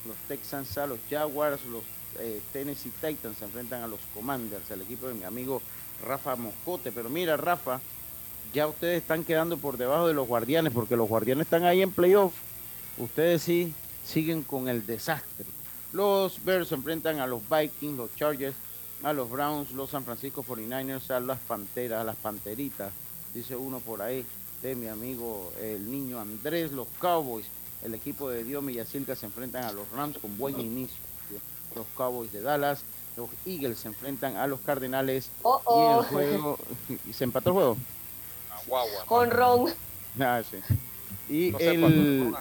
[0.06, 1.82] los Texans a los Jaguars, los
[2.18, 5.62] eh, Tennessee Titans se enfrentan a los Commanders, el equipo de mi amigo
[6.04, 6.92] Rafa Moscote.
[6.92, 7.80] Pero mira, Rafa,
[8.52, 11.92] ya ustedes están quedando por debajo de los Guardianes, porque los Guardianes están ahí en
[11.92, 12.32] playoff.
[12.98, 13.72] Ustedes sí
[14.04, 15.46] siguen con el desastre.
[15.92, 18.54] Los Bears se enfrentan a los Vikings, los Chargers,
[19.02, 22.92] a los Browns, los San Francisco 49ers, a las Panteras, a las Panteritas,
[23.34, 24.24] dice uno por ahí,
[24.62, 27.46] de mi amigo el niño Andrés, los Cowboys,
[27.82, 30.98] el equipo de Dios Villasilca se enfrentan a los Rams con buen inicio.
[31.74, 32.82] Los Cowboys de Dallas,
[33.16, 36.00] los Eagles se enfrentan a los Cardenales Oh, y oh.
[36.00, 36.58] el juego,
[37.08, 37.76] ¿y se empató el juego?
[39.06, 39.72] Con Ron.
[40.20, 40.58] Ah, sí.
[41.32, 42.34] Y No sé el,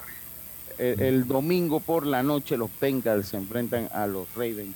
[0.78, 4.76] el, el domingo por la noche los Bengals se enfrentan a los Ravens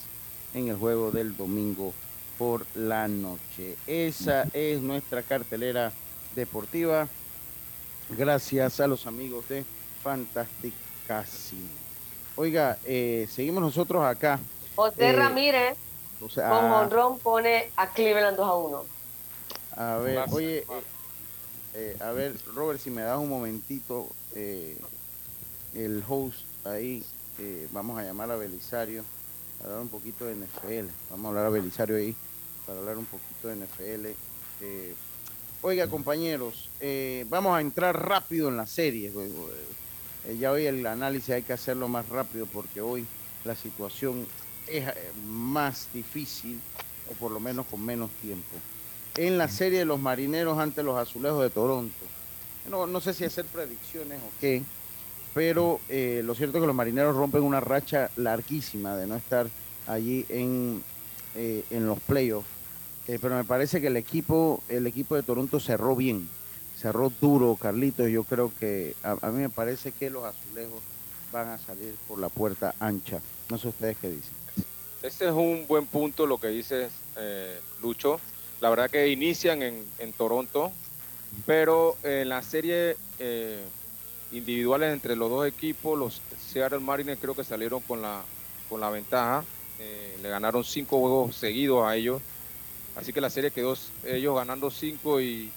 [0.53, 1.93] en el juego del domingo
[2.37, 3.77] por la noche.
[3.87, 5.91] Esa es nuestra cartelera
[6.35, 7.07] deportiva.
[8.09, 9.63] Gracias a los amigos de
[10.03, 10.73] Fantastic
[11.07, 11.82] Casino.
[12.35, 14.39] Oiga, eh, seguimos nosotros acá.
[14.75, 15.77] José Eh, Ramírez
[16.21, 18.85] o sea, con honrón pone a Cleveland 2 a 1.
[19.75, 20.65] A ver, Gracias, oye, eh,
[21.75, 24.77] eh, a ver, Robert, si me das un momentito, eh,
[25.75, 27.03] el host ahí,
[27.39, 29.03] eh, vamos a llamar a Belisario,
[29.61, 30.87] a hablar un poquito de NFL.
[31.11, 32.15] Vamos a hablar a Belisario ahí,
[32.65, 34.05] para hablar un poquito de NFL.
[34.61, 34.95] Eh,
[35.61, 39.11] oiga, compañeros, eh, vamos a entrar rápido en la serie.
[40.25, 43.05] Eh, ya hoy el análisis hay que hacerlo más rápido porque hoy
[43.45, 44.25] la situación
[44.67, 46.59] es eh, más difícil,
[47.09, 48.57] o por lo menos con menos tiempo
[49.17, 52.05] en la serie de los marineros ante los azulejos de Toronto.
[52.69, 54.63] No, no sé si hacer predicciones o qué,
[55.33, 59.47] pero eh, lo cierto es que los marineros rompen una racha larguísima de no estar
[59.87, 60.81] allí en,
[61.35, 62.47] eh, en los playoffs.
[63.07, 66.27] Eh, pero me parece que el equipo, el equipo de Toronto cerró bien,
[66.83, 68.09] cerró duro, Carlitos.
[68.09, 70.81] Yo creo que a, mí me parece que los azulejos
[71.31, 73.21] van a salir por la puerta ancha.
[73.49, 74.33] No sé ustedes qué dicen.
[75.01, 78.19] Este es un buen punto lo que dices, eh, Lucho.
[78.59, 80.71] La verdad que inician en, Toronto,
[81.45, 83.63] pero en la serie eh,
[84.33, 86.21] individuales entre los dos equipos, los
[86.51, 88.23] Seattle Mariners creo que salieron con la,
[88.69, 89.45] con la ventaja.
[89.79, 92.21] Eh, le ganaron cinco juegos seguidos a ellos.
[92.97, 93.75] Así que la serie quedó
[94.05, 95.49] ellos ganando cinco y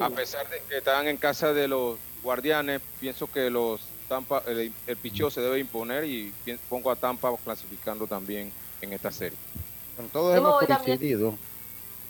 [0.00, 4.74] a pesar de que están en casa de los guardianes, pienso que los Tampa, el,
[4.86, 6.34] el picheo se debe imponer y
[6.68, 9.38] pongo a Tampa clasificando también en esta serie.
[10.12, 11.38] Todos Yo me hemos coincidido.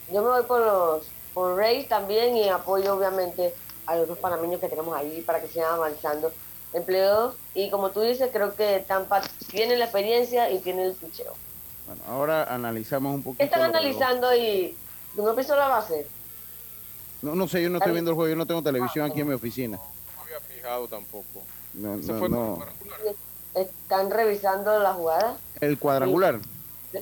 [0.07, 3.55] Yo me voy por los por Reyes también y apoyo obviamente
[3.87, 6.31] a los dos panameños que tenemos ahí para que sigan avanzando
[6.73, 7.37] en playoffs.
[7.53, 11.33] Y como tú dices, creo que Tampa tiene la experiencia y tiene el picheo.
[11.85, 13.39] Bueno, ahora analizamos un poquito.
[13.39, 14.77] ¿Qué están lo- analizando y
[15.13, 16.11] no pienso la base?
[17.23, 19.27] No, no sé, yo no estoy viendo el juego, yo no tengo televisión aquí en
[19.29, 19.77] mi oficina.
[19.77, 21.41] No había fijado tampoco.
[21.73, 22.59] No, Ese no, fue no.
[23.55, 25.37] Están revisando la jugada.
[25.61, 26.39] El cuadrangular.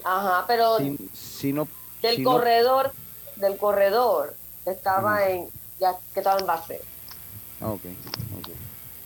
[0.04, 1.68] Ajá, pero Si, si no,
[2.04, 2.92] del si no- corredor,
[3.36, 5.50] del corredor que estaba en
[5.80, 6.82] ya que estaba en base.
[7.60, 7.82] Ah, ok,
[8.40, 8.48] ok.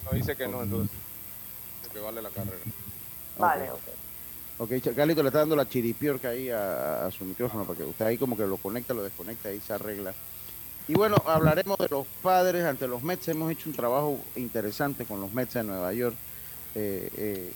[0.03, 0.91] No dice que no, entonces.
[1.81, 2.57] dice Que vale la carrera.
[3.37, 3.79] Vale, ok.
[4.57, 8.05] Ok, Carlito le está dando la chiripiorca ahí a, a su micrófono para que usted
[8.05, 10.13] ahí como que lo conecta, lo desconecta y se arregla.
[10.87, 13.27] Y bueno, hablaremos de los padres ante los Mets.
[13.27, 16.15] Hemos hecho un trabajo interesante con los Mets de Nueva York.
[16.75, 17.53] Eh, eh,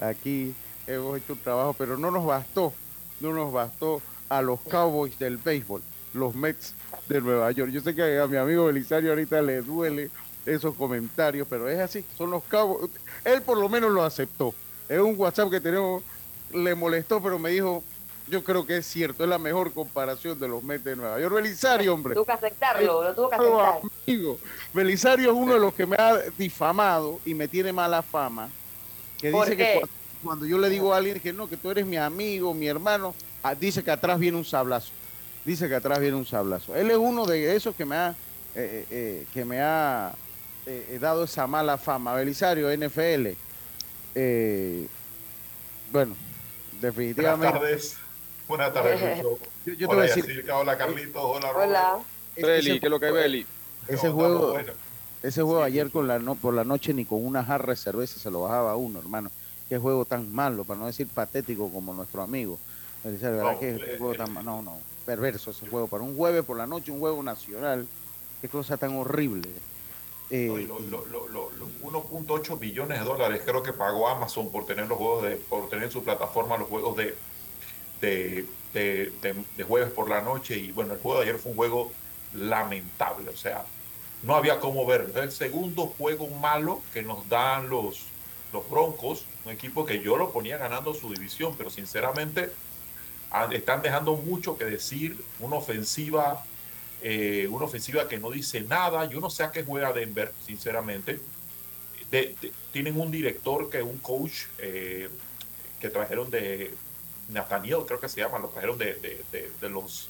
[0.00, 0.54] aquí
[0.86, 2.72] hemos hecho un trabajo, pero no nos bastó,
[3.20, 4.00] no nos bastó
[4.30, 5.82] a los Cowboys del béisbol,
[6.14, 6.74] los Mets
[7.10, 7.70] de Nueva York.
[7.72, 10.10] Yo sé que a mi amigo Belisario ahorita le duele
[10.46, 12.90] esos comentarios, pero es así, son los Cowboys.
[13.22, 14.54] Él por lo menos lo aceptó.
[14.88, 16.02] Es un WhatsApp que tenemos,
[16.54, 17.84] le molestó, pero me dijo,
[18.28, 21.34] yo creo que es cierto, es la mejor comparación de los Mets de Nueva York.
[21.34, 22.14] Belisario, hombre.
[22.14, 23.80] Tuvo que aceptarlo, lo tuvo que aceptar.
[24.06, 24.38] amigo,
[24.72, 28.48] Belisario es uno de los que me ha difamado y me tiene mala fama.
[29.20, 29.64] Que ¿Por dice qué?
[29.64, 32.54] que cuando, cuando yo le digo a alguien que no, que tú eres mi amigo,
[32.54, 34.92] mi hermano, ah, dice que atrás viene un sablazo.
[35.44, 36.74] Dice que atrás viene un sablazo.
[36.76, 38.14] Él es uno de esos que me ha,
[38.54, 40.14] eh, eh, que me ha
[40.66, 42.14] eh, eh, dado esa mala fama.
[42.14, 43.28] Belisario, NFL.
[44.14, 44.86] Eh,
[45.90, 46.14] bueno,
[46.80, 47.58] definitivamente.
[47.58, 47.96] Buenas tardes.
[48.48, 49.38] Buenas tardes, Lucho.
[49.66, 50.58] Yo- yo te hola, voy a decir- Yacirca.
[50.58, 51.22] Hola, Carlitos.
[51.24, 51.68] Hola, Robert.
[51.70, 51.98] Hola.
[52.36, 53.46] Beli, ¿qué es lo que hay, Beli?
[53.88, 54.76] Ese No, juego, buenos.
[55.22, 58.18] ese juego ayer con la no, por la noche ni con una jarra de cerveza
[58.18, 59.30] se lo bajaba a uno, hermano.
[59.68, 62.58] Qué juego tan malo, para no decir patético como nuestro amigo.
[63.04, 65.88] Dice, ¿verdad No, que eh, juego tan ma- No, no, perverso ese juego.
[65.88, 67.86] Para un jueves por la noche, un juego nacional.
[68.40, 69.48] Qué cosa tan horrible.
[70.30, 74.50] Eh, No, lo- lo- lo- lo- lo- 1.8 millones de dólares creo que pagó Amazon
[74.50, 77.14] por tener los juegos de, por tener en su plataforma los juegos de,
[78.02, 79.12] de, de-
[79.56, 80.58] de- jueves por la noche.
[80.58, 81.92] Y bueno, el juego de ayer fue un juego
[82.34, 83.30] lamentable.
[83.30, 83.64] O sea,
[84.22, 85.06] no había cómo ver.
[85.10, 88.02] Es el segundo juego malo que nos dan los,
[88.52, 92.50] los Broncos, un equipo que yo lo ponía ganando su división, pero sinceramente
[93.52, 96.44] están dejando mucho que decir, una ofensiva,
[97.02, 99.06] eh, una ofensiva que no dice nada.
[99.06, 101.20] Yo no sé a qué juega Denver, sinceramente.
[102.72, 105.08] Tienen un director que un coach eh,
[105.80, 106.74] que trajeron de
[107.32, 110.08] Nathaniel, creo que se llama, lo trajeron de, de- de- de los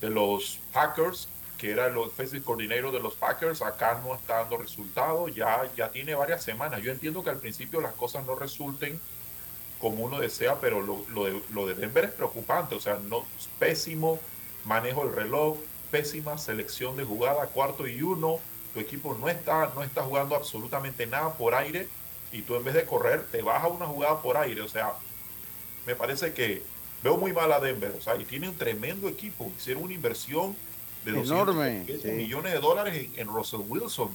[0.00, 1.28] de los Packers,
[1.58, 5.90] que era el offensive coordinator de los Packers, acá no está dando resultados, ya, ya
[5.90, 6.80] tiene varias semanas.
[6.82, 8.98] Yo entiendo que al principio las cosas no resulten
[9.78, 13.26] como uno desea, pero lo, lo de, lo de Denver es preocupante, o sea, no,
[13.58, 14.18] pésimo
[14.64, 15.58] manejo del reloj,
[15.90, 18.38] pésima selección de jugada, cuarto y uno,
[18.72, 21.88] tu equipo no está, no está jugando absolutamente nada por aire
[22.32, 24.92] y tú en vez de correr te vas a una jugada por aire, o sea,
[25.86, 26.62] me parece que
[27.02, 30.54] veo muy mal a Denver, o sea, y tiene un tremendo equipo, hicieron una inversión
[31.04, 32.08] de 200 Enorme, sí.
[32.08, 34.10] millones de dólares en, en Russell Wilson.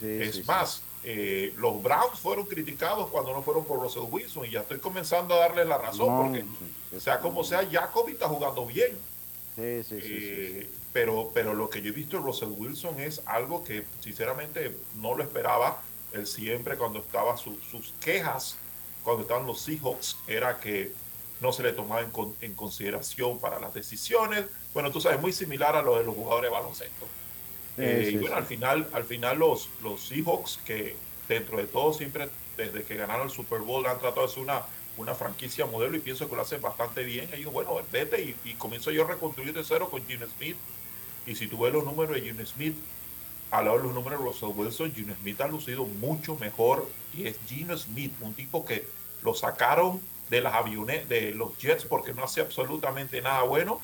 [0.00, 4.44] sí, Es sí, más, eh, los Browns fueron criticados cuando no fueron por Russell Wilson
[4.46, 8.28] y ya estoy comenzando a darle la razón No, porque, sea como sea, Jacoby está
[8.28, 8.92] jugando bien.
[9.56, 10.68] Sí, sí, sí, sí, Eh.
[10.92, 15.14] Pero, pero lo que yo he visto en Russell Wilson es algo que sinceramente no
[15.14, 15.80] lo esperaba.
[16.12, 18.56] Él siempre cuando estaba su- sus quejas,
[19.08, 20.94] cuando estaban los Seahawks, era que
[21.40, 24.46] no se le tomaba en, con- en consideración para las decisiones.
[24.74, 27.14] Bueno, tú sabes, muy similar a lo de los jugadores de baloncesto.
[27.76, 28.36] Sí, Eh, sí, y bueno, sí.
[28.36, 33.26] al final, al final los, los Seahawks, que dentro de todo siempre, desde que ganaron
[33.28, 36.42] el Super Bowl, han tratado de ser una, una franquicia modelo y pienso que lo
[36.42, 37.30] hacen bastante bien.
[37.32, 40.56] Ellos, bueno, vete y, y comienzo yo a reconstruir de cero con Gene Smith.
[41.26, 42.76] Y si tú ves los números de Gene Smith,
[43.50, 46.88] al lado de los números de Russell Wilson, Gene Smith ha lucido mucho mejor.
[47.14, 48.86] Y es Gene Smith, un tipo que
[49.22, 53.80] lo sacaron de las aviones, de los Jets, porque no hace absolutamente nada bueno.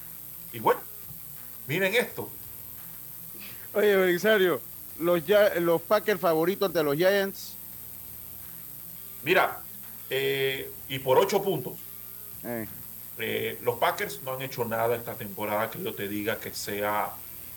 [0.53, 0.81] Y bueno,
[1.67, 2.29] miren esto.
[3.73, 4.61] Oye, Belisario,
[4.99, 5.23] los,
[5.61, 7.55] los Packers favoritos ante los Giants.
[9.23, 9.61] Mira,
[10.11, 11.75] eh, y por ocho puntos.
[12.45, 12.69] Eh,
[13.19, 17.13] Eh, los Packers no han hecho nada esta temporada que yo te diga que sea,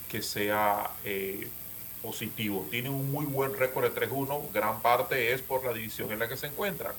[0.08, 1.50] que sea eh,
[2.02, 2.68] positivo.
[2.70, 4.52] Tienen un muy buen récord de 3-1.
[4.52, 6.94] Gran parte es por la división en la que se encuentran.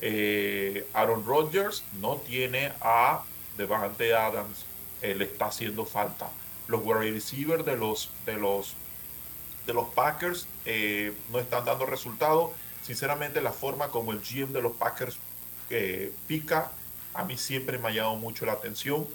[0.00, 3.22] Eh, Aaron Rodgers no tiene a
[3.56, 4.66] Devante Adams.
[5.02, 6.30] le está haciendo falta.
[6.68, 8.74] Los wide receivers de los, de los,
[9.66, 12.50] de los Packers eh, no están dando resultados.
[12.82, 15.18] Sinceramente, la forma como el GM de los Packers
[15.70, 16.70] eh, pica,
[17.14, 19.06] a mí siempre me ha llamado mucho la atención.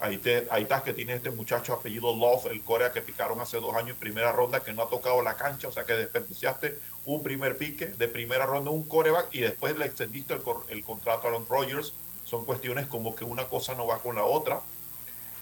[0.00, 3.58] Ahí, te, ahí estás que tiene este muchacho apellido Love, el Corea que picaron hace
[3.58, 6.78] dos años en primera ronda, que no ha tocado la cancha, o sea que desperdiciaste
[7.06, 11.26] un primer pique de primera ronda, un coreback, y después le extendiste el, el contrato
[11.26, 11.94] a Aaron Rodgers.
[12.24, 14.60] Son cuestiones como que una cosa no va con la otra.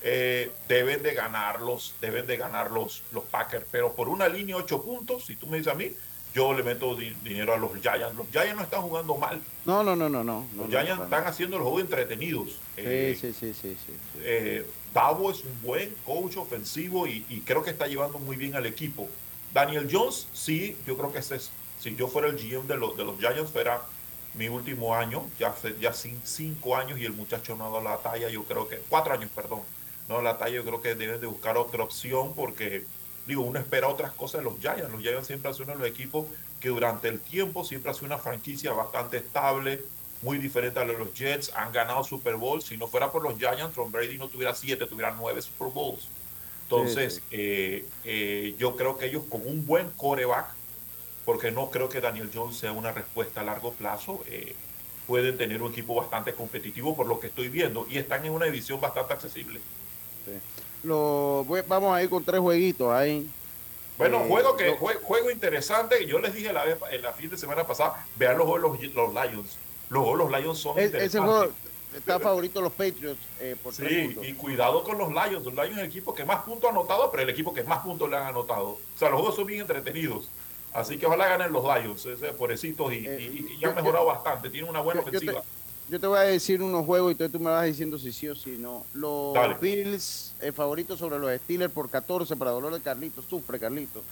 [0.03, 4.83] Eh, deben de ganarlos, deben de ganar los, los Packers, pero por una línea 8
[4.83, 5.93] puntos, si tú me dices a mí,
[6.35, 8.15] yo le meto di- dinero a los Giants.
[8.17, 10.47] Los Giants no están jugando mal, no, no, no, no, no.
[10.57, 12.59] los no, Giants están haciendo los juegos entretenidos.
[12.77, 13.93] Eh, Sí, sí, sí, sí, sí.
[14.21, 18.55] eh, Davo es un buen coach ofensivo y, y creo que está llevando muy bien
[18.55, 19.09] al equipo.
[19.53, 22.97] Daniel Jones, sí, yo creo que ese es, si yo fuera el GM de los,
[22.97, 23.83] de los Giants, fuera
[24.35, 27.83] mi último año, ya, hace- ya cin- cinco años y el muchacho no ha dado
[27.83, 29.61] la talla, yo creo que, cuatro años, perdón,
[30.09, 32.85] no ha dado la talla, yo creo que deben de buscar otra opción porque,
[33.27, 34.91] digo, uno espera otras cosas de los Giants.
[34.91, 36.27] Los Giants siempre han sido uno de los equipos
[36.61, 39.83] que durante el tiempo siempre ha sido una franquicia bastante estable,
[40.23, 42.63] muy diferente a los Jets, han ganado Super Bowl.
[42.63, 46.09] Si no fuera por los Giants, Tom Brady no tuviera siete, tuviera nueve Super Bowls.
[46.63, 50.47] Entonces, Sí, eh, eh, yo creo que ellos con un buen coreback,
[51.25, 54.55] porque no creo que Daniel Jones sea una respuesta a largo plazo, eh,
[55.07, 58.47] pueden tener un equipo bastante competitivo por lo que estoy viendo y están en una
[58.47, 59.61] división bastante accesible.
[60.83, 63.29] Lo, vamos a ir con tres jueguitos ahí.
[63.99, 66.07] Bueno, Eh, juego que lo- jue- juego interesante.
[66.07, 69.13] Yo les dije la vez en la fin de semana pasada, vean los los, los
[69.15, 69.59] Lions.
[69.91, 71.05] Los los Lions son interesantes.
[71.05, 71.53] ese juego
[71.95, 75.45] está favorito los Patriots eh, por Sí, y cuidado con los Lions.
[75.45, 77.81] Los Lions es el equipo que más puntos ha anotado, pero el equipo que más
[77.81, 78.69] puntos le han anotado.
[78.71, 80.29] O sea, los juegos son bien entretenidos.
[80.73, 83.75] Así que ojalá ganen los Lions, ese, pobrecitos, y, y- y- y han Eh, yo-
[83.75, 84.49] mejorado bastante.
[84.49, 85.45] Tienen una buena yo- yo te- ofensiva.
[85.93, 88.27] Yo te voy a decir unos juegos y entonces tú me vas diciendo si sí
[88.27, 88.87] o si no.
[88.95, 89.57] Los Dale.
[89.61, 93.27] Bills eh, favoritos sobre los Steelers por 14 para dolor de Carlitos.
[93.27, 94.03] Sufre Carlitos.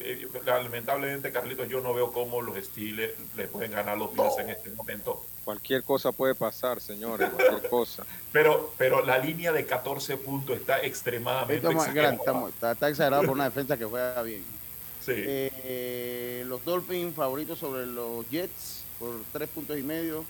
[0.00, 4.38] Eh, lamentablemente, Carlitos, yo no veo cómo los Steelers le pueden ganar a los Bills
[4.40, 5.24] en este momento.
[5.44, 8.04] Cualquier cosa puede pasar, señores, cualquier cosa.
[8.32, 12.48] Pero, pero la línea de 14 puntos está extremadamente Esto es más grande, exagerada.
[12.48, 14.42] está, está exagerado por una defensa que juega bien.
[15.00, 15.12] Sí.
[15.14, 20.24] Eh, los Dolphins favoritos sobre los Jets por tres puntos y medio.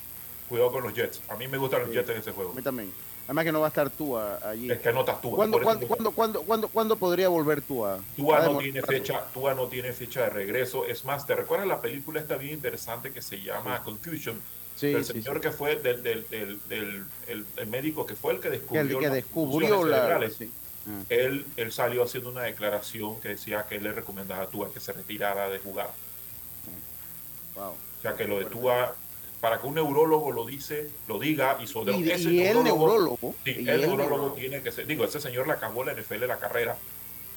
[0.55, 1.21] Cuidado con los Jets.
[1.29, 1.97] A mí me gustan los Sí.
[1.97, 2.53] Jets en ese juego.
[2.53, 2.93] A mí también.
[3.25, 4.71] Además que no va a estar Tua allí.
[4.71, 5.35] Es que no estás Tua.
[5.35, 7.99] ¿Cuándo, cuándo, cuándo, cuándo, cuándo, cuándo podría volver Tua?
[8.17, 10.85] Tua no tiene fecha, Tua no tiene fecha de regreso.
[10.87, 14.41] Es más, ¿te recuerdas la película esta bien interesante que se llama Confusion?
[14.77, 18.41] Sí, sí, señor que fue, del, del, del, del- el, el médico que fue el
[18.41, 20.17] que descubrió, el que descubrió la.
[20.17, 21.03] Ah.
[21.09, 24.79] Él, él salió haciendo una declaración que decía que él le recomendaba a Tua que
[24.79, 25.91] se retirara de jugar.
[27.57, 27.71] Wow.
[27.71, 28.95] O sea, que lo de Tua,
[29.45, 33.35] para que un neurólogo lo dice, lo diga, y sobre Y, ese y el neurólogo.
[33.45, 34.87] Sí, y el neurólogo tiene que ser.
[34.87, 36.79] Digo, ese señor le acabó la NFL la carrera.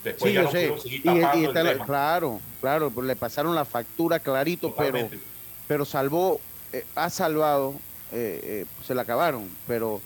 [0.05, 1.85] Después Sí, ya yo no seguir y el la- tema.
[1.85, 5.19] claro, claro, pues le pasaron la factura clarito, pero, Totalmente.
[5.67, 6.39] pero salvó,
[6.71, 7.73] eh, ha salvado,
[8.13, 9.99] eh, eh, se la acabaron, pero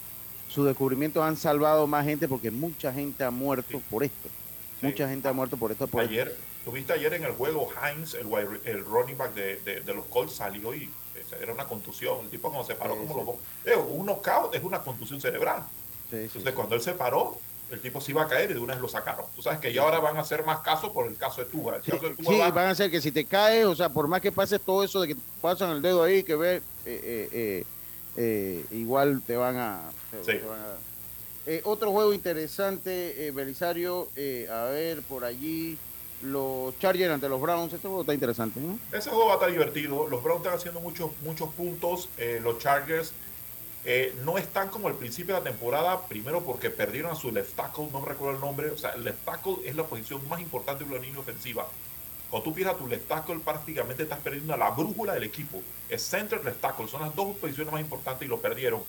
[0.50, 4.28] sus descubrimientos han salvado más gente porque mucha gente ha muerto por esto.
[4.82, 5.86] Mucha gente ha muerto por esto.
[5.86, 6.12] Por esto.
[6.14, 6.36] Ayer,
[6.66, 10.74] tuviste ayer en el juego Hines, el, running back de, de- de los Colts, salió
[10.74, 10.90] y
[11.40, 12.20] era una contusión.
[12.22, 13.70] El tipo cuando se paró Sí, como sí.
[13.72, 15.64] Eh, un knockout es una contusión cerebral.
[16.10, 17.38] Sí, Entonces cuando él se paró,
[17.72, 19.26] el tipo se iba a caer y de una vez lo sacaron.
[19.36, 21.78] Tú sabes que ya ahora van a hacer más casos por el caso de Tuba.
[21.78, 23.88] El caso de Tua Sí, va- van a hacer que si te caes, o sea,
[23.90, 27.30] por más que pases todo eso de que pasan el dedo ahí, que ver, eh,
[27.32, 27.66] eh,
[28.18, 29.80] eh, igual te van a...
[30.26, 30.78] te- van a-
[31.64, 34.10] otro juego interesante, Belisario,
[34.52, 35.78] a ver, por allí,
[36.22, 37.74] los Chargers ante los Browns.
[37.74, 38.80] Este juego está interesante, ¿no?
[38.92, 40.08] Ese juego va a estar divertido.
[40.08, 42.10] Los Browns están haciendo muchos, muchos puntos.
[42.18, 43.14] Eh, los Chargers
[43.86, 47.56] eh, no están como al principio de la temporada, primero porque perdieron a su left
[47.56, 48.70] tackle, no me recuerdo el nombre.
[48.70, 51.68] O sea, el left tackle es la posición más importante de una línea ofensiva.
[52.30, 55.62] Cuando tú pierdes tu left tackle, prácticamente estás perdiendo a la brújula del equipo.
[55.90, 56.88] Es center, left tackle.
[56.88, 58.82] Son las dos posiciones más importantes y lo perdieron.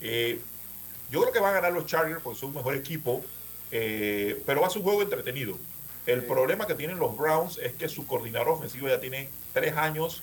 [0.00, 0.40] Eh,
[1.10, 3.22] yo creo que van a ganar los Chargers porque son un mejor equipo,
[3.70, 5.56] pero va a ser un juego entretenido.
[6.06, 10.22] El problema que tienen los Browns es que su coordinador ofensivo ya tiene tres años,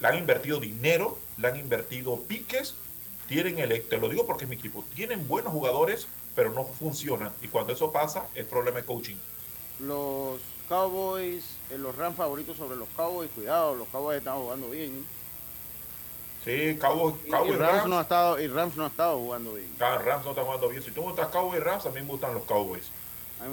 [0.00, 2.74] le han invertido dinero, le han invertido piques,
[3.28, 7.32] tienen el, te lo digo porque es mi equipo, tienen buenos jugadores, pero no funcionan.
[7.42, 9.16] Y cuando eso pasa, es problema de coaching.
[9.80, 15.04] Los Cowboys, eh, los Rams favoritos sobre los Cowboys, cuidado, los Cowboys están jugando bien.
[16.44, 19.52] Sí, Cowboys, Y, Cowboys Rams, Rams, no ha estado, y Rams no ha estado jugando
[19.52, 19.68] bien.
[19.80, 20.82] Ah, Rams no están jugando bien.
[20.82, 22.90] Si tú gustas Cowboys y Rams, a mí me gustan los Cowboys.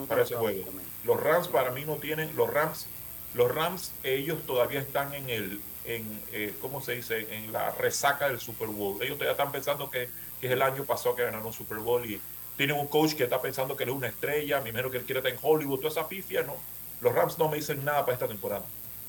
[0.08, 0.66] Para ese juego.
[0.66, 0.88] también.
[1.04, 2.88] Los Rams para mí no tienen, los Rams,
[3.34, 7.34] los Rams ellos todavía están en el, en, eh, ¿cómo se dice?
[7.36, 9.02] En la resaca del Super Bowl.
[9.02, 10.10] Ellos todavía están pensando que,
[10.42, 12.20] que es el año pasado que ganaron un Super Bowl y
[12.58, 15.04] tienen un coach que está pensando que él es una estrella, me imagino que él
[15.04, 16.56] quiere estar en Hollywood, toda esa pifia, ¿no?
[17.02, 18.64] Los Rams no me dicen nada para esta temporada.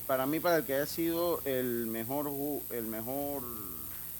[0.05, 2.29] Para mí, para el que haya sido el mejor,
[2.71, 3.43] el mejor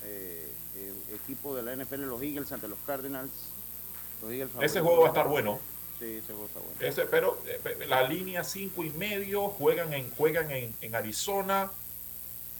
[0.03, 3.31] eh, eh, equipo de la NFL, los Eagles ante los Cardinals.
[4.21, 5.59] Los Eagles Ese juego va a estar bueno.
[5.99, 6.75] Sí, ese juego está bueno.
[6.79, 11.71] Ese, pero eh, la línea cinco y medio juegan en juegan en, en Arizona.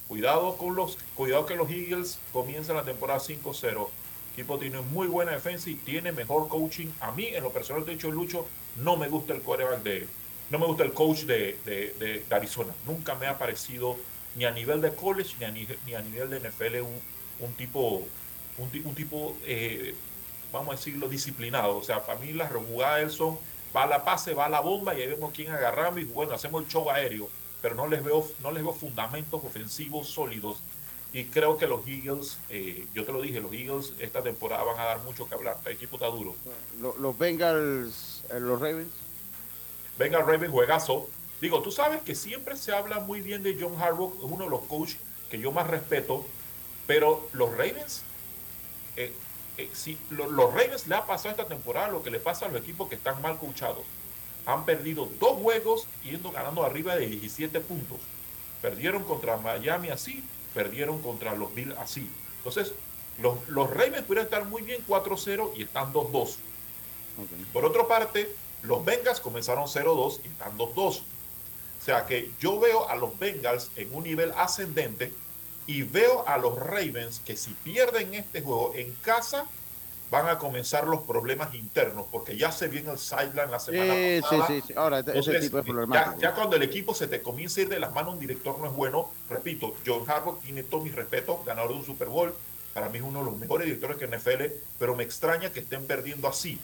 [0.08, 3.90] Cuidado con los cuidado que los Eagles comienzan la temporada 5-0.
[3.90, 6.88] El equipo tiene muy buena defensa y tiene mejor coaching.
[7.00, 10.08] A mí, en lo personal, de hecho, Lucho, no me gusta el quarterback de,
[10.50, 12.74] no me gusta el coach de, de- de- Arizona.
[12.86, 13.98] Nunca me ha parecido
[14.36, 17.02] ni a nivel de college ni a, a nivel de NFL un,
[17.40, 18.08] un tipo,
[18.60, 19.94] un, ti- un tipo, eh,
[20.52, 21.78] vamos a decirlo, disciplinado.
[21.78, 23.38] O sea, para mí las jugadas de él son,
[23.76, 26.34] va a la pase, va a la bomba y ahí vemos quién agarramos y bueno,
[26.34, 27.30] hacemos el show aéreo.
[27.62, 30.60] Pero no les veo, no les veo fundamentos ofensivos sólidos.
[31.14, 34.78] Y creo que los Eagles, eh, yo te lo dije, los Eagles esta temporada van
[34.80, 35.58] a dar mucho que hablar.
[35.66, 36.36] El equipo está duro.
[36.80, 38.92] Lo- Los Bengals, eh, los Ravens.
[39.98, 41.10] Venga, Raven, juegazo.
[41.42, 44.50] Digo, tú sabes que siempre se habla muy bien de John Harbaugh, es uno de
[44.50, 44.98] los coaches
[45.30, 46.26] que yo más respeto,
[46.86, 48.02] pero los Ravens,
[48.96, 49.14] eh,
[49.74, 52.62] si lo- los Ravens le ha pasado esta temporada lo que le pasa a los
[52.62, 53.84] equipos que están mal coachados.
[54.46, 57.98] Han perdido dos juegos yendo ganando arriba de 17 puntos.
[58.62, 62.10] Perdieron contra Miami así, perdieron contra los Bills así.
[62.38, 62.74] Entonces,
[63.20, 66.36] los, los Ravens pudieran estar muy bien 4-0 y están 2-2.
[67.52, 68.30] Por otra parte,
[68.64, 71.02] los Bengals comenzaron 0-2 y están 2-2.
[71.82, 75.12] O sea que yo veo a los Bengals en un nivel ascendente
[75.68, 79.46] y veo a los Ravens que si pierden este juego en casa
[80.10, 84.22] van a comenzar los problemas internos porque ya se viene el sideline la semana Sí,
[84.22, 84.48] pasada.
[84.48, 84.74] sí, sí.
[84.78, 86.22] Ahora, ese tipo de ya, problemático.
[86.22, 88.68] ya cuando el equipo se te comienza a ir de las manos, un director no
[88.68, 89.12] es bueno.
[89.30, 92.34] Repito, John Harbaugh tiene todo mi respeto, ganador de un Super Bowl.
[92.74, 95.86] Para mí es uno de los mejores directores que NFL, pero me extraña que estén
[95.86, 96.58] perdiendo así.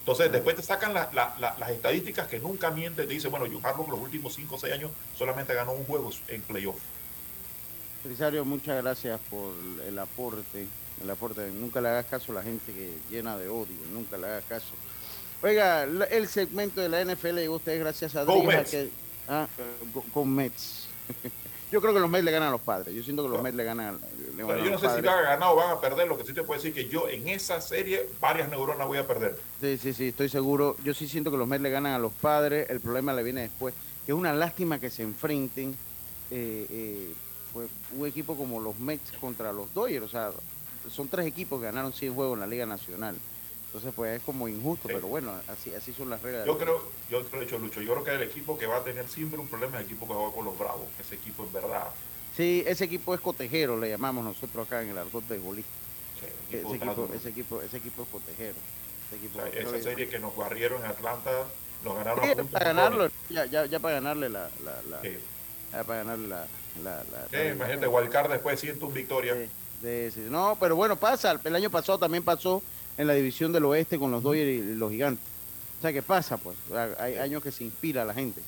[0.00, 3.06] Entonces, después te sacan la- la- la- las estadísticas que nunca mienten.
[3.08, 6.10] Te dicen, bueno, John Harbaugh los últimos 5 o 6 años solamente ganó un juego
[6.28, 6.76] en playoff.
[8.02, 9.52] Belisario, muchas gracias por
[9.86, 10.66] el aporte.
[11.02, 11.50] El aporte.
[11.50, 13.76] Nunca le hagas caso a la gente que llena de odio.
[13.92, 14.72] Nunca le hagas caso.
[15.42, 18.64] Oiga, el segmento de la NFL llegó a ustedes gracias a Drija,
[19.28, 19.46] ah,
[20.12, 20.88] con Mets.
[21.72, 22.94] Yo creo que los Mets le ganan a los padres.
[22.94, 24.00] Yo siento que los Mets le ganan,
[24.36, 26.08] le ganan a yo no sé si van a ganar o van a perder.
[26.08, 29.06] Lo que sí te puedo decir que yo en esa serie varias neuronas voy a
[29.06, 29.38] perder.
[29.60, 30.76] Sí, sí, sí, estoy seguro.
[30.82, 32.68] Yo sí siento que los Mets le ganan a los padres.
[32.68, 33.72] El problema le viene después.
[34.04, 35.76] Es una lástima que se enfrenten
[36.32, 37.14] eh, eh,
[37.52, 40.04] pues, un equipo como los Mets contra los Dodgers.
[40.04, 40.30] O sea,
[40.90, 43.16] son tres equipos que ganaron 100 juegos en la Liga Nacional.
[43.66, 46.44] Entonces, pues es como injusto, pero bueno, así, así son las reglas.
[46.44, 49.08] Yo creo, yo creo, hecho Lucho, yo creo que el equipo que va a tener
[49.08, 50.88] siempre un problema es el equipo que juega con los Bravos.
[50.98, 51.86] Ese equipo en verdad.
[52.36, 55.70] Sí, ese equipo es cotejero, le llamamos nosotros acá en el argot de bolista.
[56.50, 58.56] el equipo Ese equipo, ese equipo, ese equipo es cotejero.
[59.06, 61.30] Ese equipo, O sea, creo esa serie que nos barrieron en Atlanta,
[61.84, 65.16] nos ganaron Sí, a para ganarlo, ya, ya, ya para ganarle la, la, la- Sí.
[65.72, 66.48] ya para ganarle la,
[66.84, 69.34] la, la- la- imagínate, Wildcard después siento un victoria.
[69.82, 70.26] Sí, sí.
[70.28, 71.40] No, pero bueno, pasa.
[71.42, 72.62] El año pasado también pasó
[72.98, 75.24] en la división del oeste con los Dodgers y los gigantes.
[75.78, 76.56] O sea, que pasa, pues.
[76.98, 78.42] Hay años que se inspira a la gente.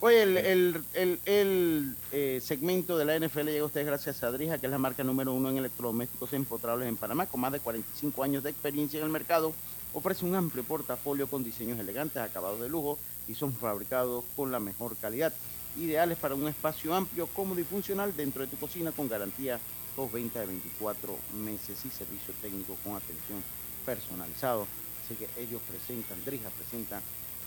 [0.00, 4.30] Oye, el, el, el, el, eh, segmento de la NFL llega a ustedes gracias a
[4.30, 7.60] Drija, que es la marca número uno en electrodomésticos empotrables en Panamá, con más de
[7.60, 9.54] 45 años de experiencia en el mercado.
[9.94, 14.60] Ofrece un amplio portafolio con diseños elegantes, acabados de lujo y son fabricados con la
[14.60, 15.32] mejor calidad.
[15.78, 19.60] Ideales para un espacio amplio, cómodo y funcional dentro de tu cocina con garantía
[19.96, 23.42] 220 de 24 meses y servicio técnico con atención
[23.84, 24.66] personalizado.
[25.04, 27.00] Así que ellos presentan, Drija presenta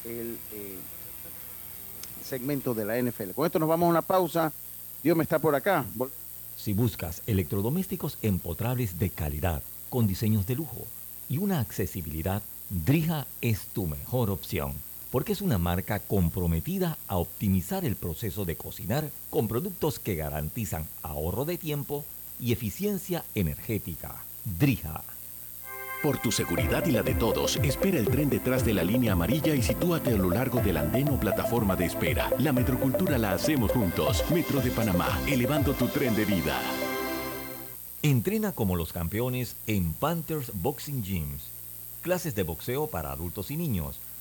[0.05, 0.77] el eh,
[2.23, 3.31] segmento de la NFL.
[3.31, 4.51] Con esto nos vamos a una pausa.
[5.03, 5.85] Dios me está por acá.
[6.57, 10.85] Si buscas electrodomésticos empotrables de calidad, con diseños de lujo
[11.27, 14.73] y una accesibilidad, Drija es tu mejor opción,
[15.11, 20.87] porque es una marca comprometida a optimizar el proceso de cocinar con productos que garantizan
[21.01, 22.05] ahorro de tiempo
[22.39, 24.23] y eficiencia energética.
[24.45, 25.03] Drija.
[26.01, 29.53] Por tu seguridad y la de todos, espera el tren detrás de la línea amarilla
[29.53, 32.31] y sitúate a lo largo del andén o plataforma de espera.
[32.39, 34.23] La metrocultura la hacemos juntos.
[34.31, 36.57] Metro de Panamá, elevando tu tren de vida.
[38.01, 41.43] Entrena como los campeones en Panthers Boxing Gyms.
[42.01, 43.99] Clases de boxeo para adultos y niños,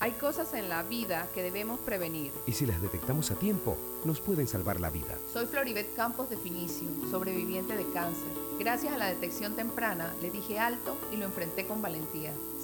[0.00, 2.30] Hay cosas en la vida que debemos prevenir.
[2.46, 5.18] Y si las detectamos a tiempo, nos pueden salvar la vida.
[5.32, 8.28] Soy Floribet Campos de Finicio, sobreviviente de cáncer.
[8.60, 12.32] Gracias a la detección temprana, le dije alto y lo enfrenté con valentía.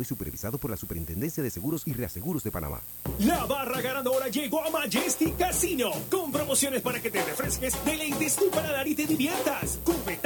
[0.00, 2.80] Y supervisado por la Superintendencia de Seguros y Reaseguros de Panamá.
[3.20, 8.50] La barra ganadora llegó a Majestic Casino con promociones para que te refresques, deleites tu
[8.50, 9.78] paladar y te diviertas.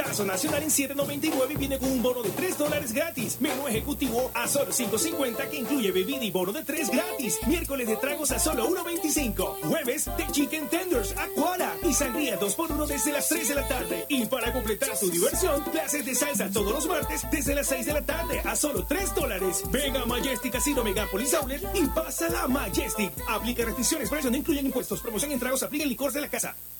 [0.07, 3.41] Cubetazo nacional en 7.99 y viene con un bono de 3 dólares gratis.
[3.41, 7.37] Menú ejecutivo a solo 5.50 que incluye bebida y bono de 3 gratis.
[7.45, 9.67] Miércoles de tragos a solo 1.25.
[9.67, 14.05] Jueves de chicken tenders, aquara y sangría 2x1 desde las 3 de la tarde.
[14.07, 17.93] Y para completar tu diversión, clases de salsa todos los martes desde las 6 de
[17.93, 19.63] la tarde a solo 3 dólares.
[19.71, 23.11] Venga a Majestic Casino Megapolis Outlet y pasa la Majestic.
[23.27, 25.01] Aplica restricciones, precios no incluyen impuestos.
[25.01, 26.55] Promoción en tragos, aplica el licor de la casa.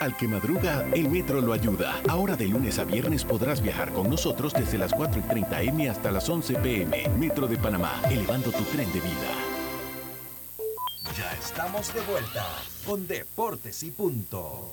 [0.00, 2.00] Al que madruga, el metro lo ayuda.
[2.08, 5.90] Ahora de lunes a viernes podrás viajar con nosotros desde las 4 y 30 M
[5.90, 7.08] hasta las 11 PM.
[7.18, 9.32] Metro de Panamá, elevando tu tren de vida.
[11.16, 12.46] Ya estamos de vuelta
[12.86, 14.70] con Deportes y Punto.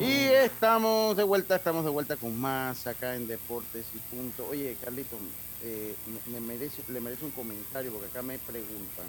[0.00, 4.46] Y estamos de vuelta, estamos de vuelta con más acá en Deportes y Punto.
[4.48, 5.16] Oye, Carlito,
[5.64, 5.96] eh,
[6.26, 9.06] me, me merece, le merece un comentario porque acá me preguntan,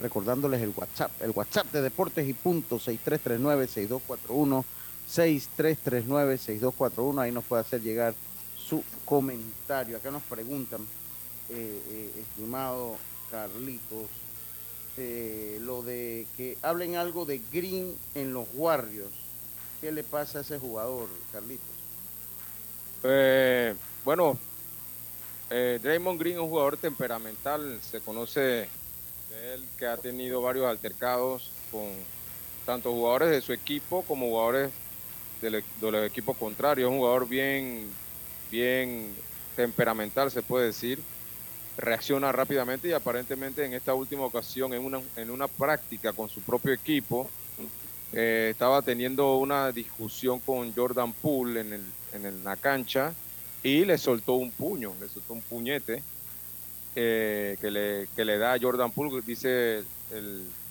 [0.00, 4.64] recordándoles el WhatsApp, el WhatsApp de Deportes y Punto, 6339-6241,
[5.08, 8.14] 6339-6241, ahí nos puede hacer llegar
[8.56, 9.96] su comentario.
[9.96, 10.82] Acá nos preguntan,
[11.48, 12.96] eh, eh, estimado
[13.30, 14.08] Carlitos,
[14.96, 19.12] eh, lo de que hablen algo de Green en los Warriors.
[19.80, 21.66] ¿Qué le pasa a ese jugador, Carlitos?
[24.04, 24.36] Bueno,
[25.48, 28.68] Draymond Green es un jugador temperamental, se conoce
[29.30, 32.10] él que ha tenido varios altercados con
[32.64, 34.74] tanto jugadores de su equipo como jugadores
[35.40, 36.88] e- de los equipos contrarios.
[36.88, 38.00] Es un jugador bien,
[38.50, 39.22] bien
[39.54, 41.06] temperamental, se puede decir.
[41.76, 46.44] Reacciona rápidamente y aparentemente en esta última ocasión, en una, en una práctica con su
[46.44, 47.34] propio equipo,
[48.12, 53.16] eh, estaba teniendo una discusión con Jordan Poole en, el, en el- la cancha
[53.62, 56.06] y le soltó un puño, le soltó un puñete
[56.98, 59.22] que, le, que le da a Jordan Poole.
[59.22, 59.84] Dice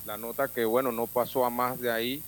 [0.06, 2.24] la nota que, bueno, no pasó a más de ahí,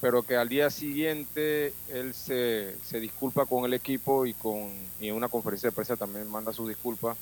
[0.00, 5.08] pero que al día siguiente él se, se disculpa con el equipo y, con, y
[5.08, 7.16] en una conferencia de prensa también manda sus disculpas.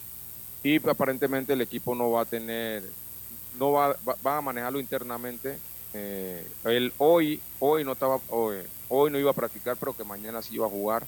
[0.62, 2.82] Y aparentemente el equipo no va a tener,
[3.59, 5.59] no va, va, va a manejarlo internamente.
[5.95, 8.59] Eh, él hoy, hoy no estaba, hoy,
[8.89, 11.05] hoy no iba a practicar, pero que mañana sí iba a jugar.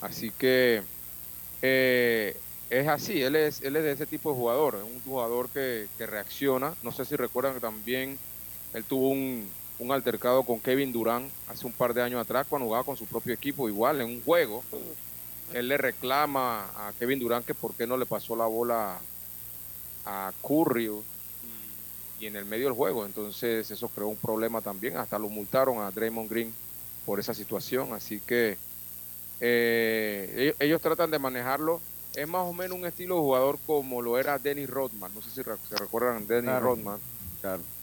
[0.00, 0.82] Así que
[1.62, 2.36] eh,
[2.72, 5.88] es así, él es, él es de ese tipo de jugador, es un jugador que,
[5.98, 6.74] que reacciona.
[6.82, 8.18] No sé si recuerdan que también
[8.72, 9.46] él tuvo un,
[9.78, 13.04] un altercado con Kevin Durant hace un par de años atrás cuando jugaba con su
[13.04, 14.64] propio equipo, igual en un juego.
[15.52, 18.98] Él le reclama a Kevin Durant que por qué no le pasó la bola
[20.06, 20.90] a Curry
[22.20, 23.04] y, en el medio del juego.
[23.04, 24.96] Entonces eso creó un problema también.
[24.96, 26.54] Hasta lo multaron a Draymond Green
[27.04, 27.92] por esa situación.
[27.92, 28.56] Así que
[29.40, 31.82] eh, ellos tratan de manejarlo.
[32.12, 35.12] Es más o menos un estilo de jugador como lo era Dennis Rodman.
[35.14, 36.64] No sé si re- se recuerdan de Dennis Claro.
[36.64, 37.02] Rodman,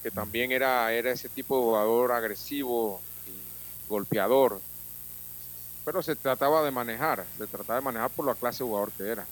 [0.04, 3.54] que también era, era ese tipo de jugador agresivo y
[3.88, 4.64] golpeador.
[5.84, 9.04] Pero se trataba de manejar, se trataba de manejar por la clase de jugador que
[9.10, 9.30] era.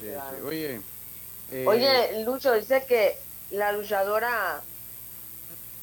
[0.00, 0.34] Sí, sí.
[0.42, 0.82] Oye,
[1.48, 3.16] eh, Oye, Lucho dice que
[3.50, 4.64] la luchadora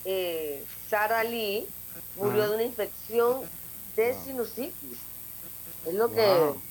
[0.04, 1.74] eh, Sara Lee
[2.14, 3.50] murió de una infección
[3.96, 5.12] de sinusitis.
[5.84, 6.65] Es lo que.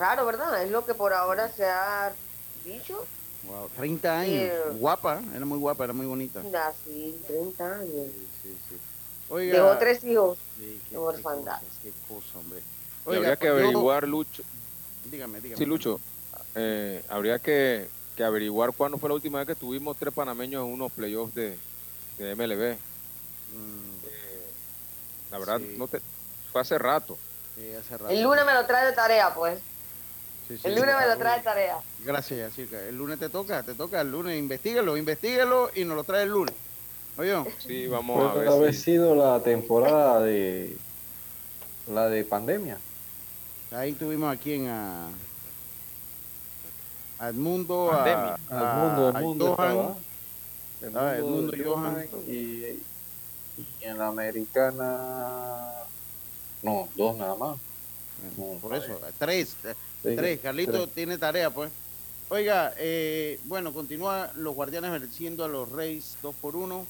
[0.00, 0.62] Raro, ¿verdad?
[0.64, 2.16] Es lo que por ahora se ha
[2.64, 3.06] dicho.
[3.42, 6.40] wow, 30 años, Eh, guapa, era muy guapa, era muy bonita.
[6.56, 8.06] Así, 30 años.
[8.40, 8.76] Sí, sí.
[9.28, 11.60] Oiga, Dejó tres hijos Sí, qué- de orfandad.
[11.82, 12.64] Qué cosa, hombre.
[13.04, 14.42] Habría que averiguar, Lucho.
[15.04, 15.58] Dígame, dígame.
[15.58, 16.00] Sí, Lucho.
[16.54, 20.72] eh, habría que, que averiguar cuándo fue la última vez que tuvimos tres panameños en
[20.72, 21.62] unos playoffs de,
[22.18, 22.80] de MLB.
[23.46, 24.52] Mm, Eh,
[25.30, 25.76] la verdad, sí.
[25.78, 26.00] no te,
[26.52, 27.18] fue hace rato.
[27.54, 28.12] Sí, hace rato.
[28.12, 29.64] El lunes me lo trae de tarea, pues.
[30.50, 30.80] Sí, sí, El sí.
[30.80, 31.78] lunes me lo trae tarea.
[32.00, 32.80] Gracias, Yacirca.
[32.82, 34.36] El lunes te toca, te toca el lunes.
[34.36, 36.54] Investíguelo, investíguelo y nos lo trae el lunes.
[37.16, 38.52] Oye, Sí, vamos a Puede ver.
[38.54, 40.76] haber si- sido la temporada de
[41.86, 42.78] la de pandemia.
[43.70, 45.06] ahí tuvimos aquí en a,
[47.20, 48.34] a Edmundo, a, Pandemia.
[48.50, 52.06] a- Edmundo, a Edmundo Johan, Edmundo, Johan.
[52.26, 52.78] y, y
[53.82, 55.68] en la americana
[56.62, 57.56] no, dos nada más.
[58.36, 59.56] No, por eso, tres,
[60.02, 60.40] Sí, tres.
[60.40, 60.94] Carlito tres.
[60.94, 61.70] tiene tarea, pues.
[62.28, 66.86] Oiga, eh, bueno, continúa los guardianes venciendo a los Reyes dos por uno.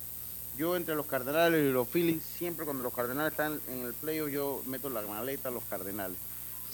[0.58, 4.30] Yo entre los Cardenales y los Phillies, siempre cuando los Cardenales están en el playoff,
[4.30, 6.18] yo meto la maleta a los Cardenales.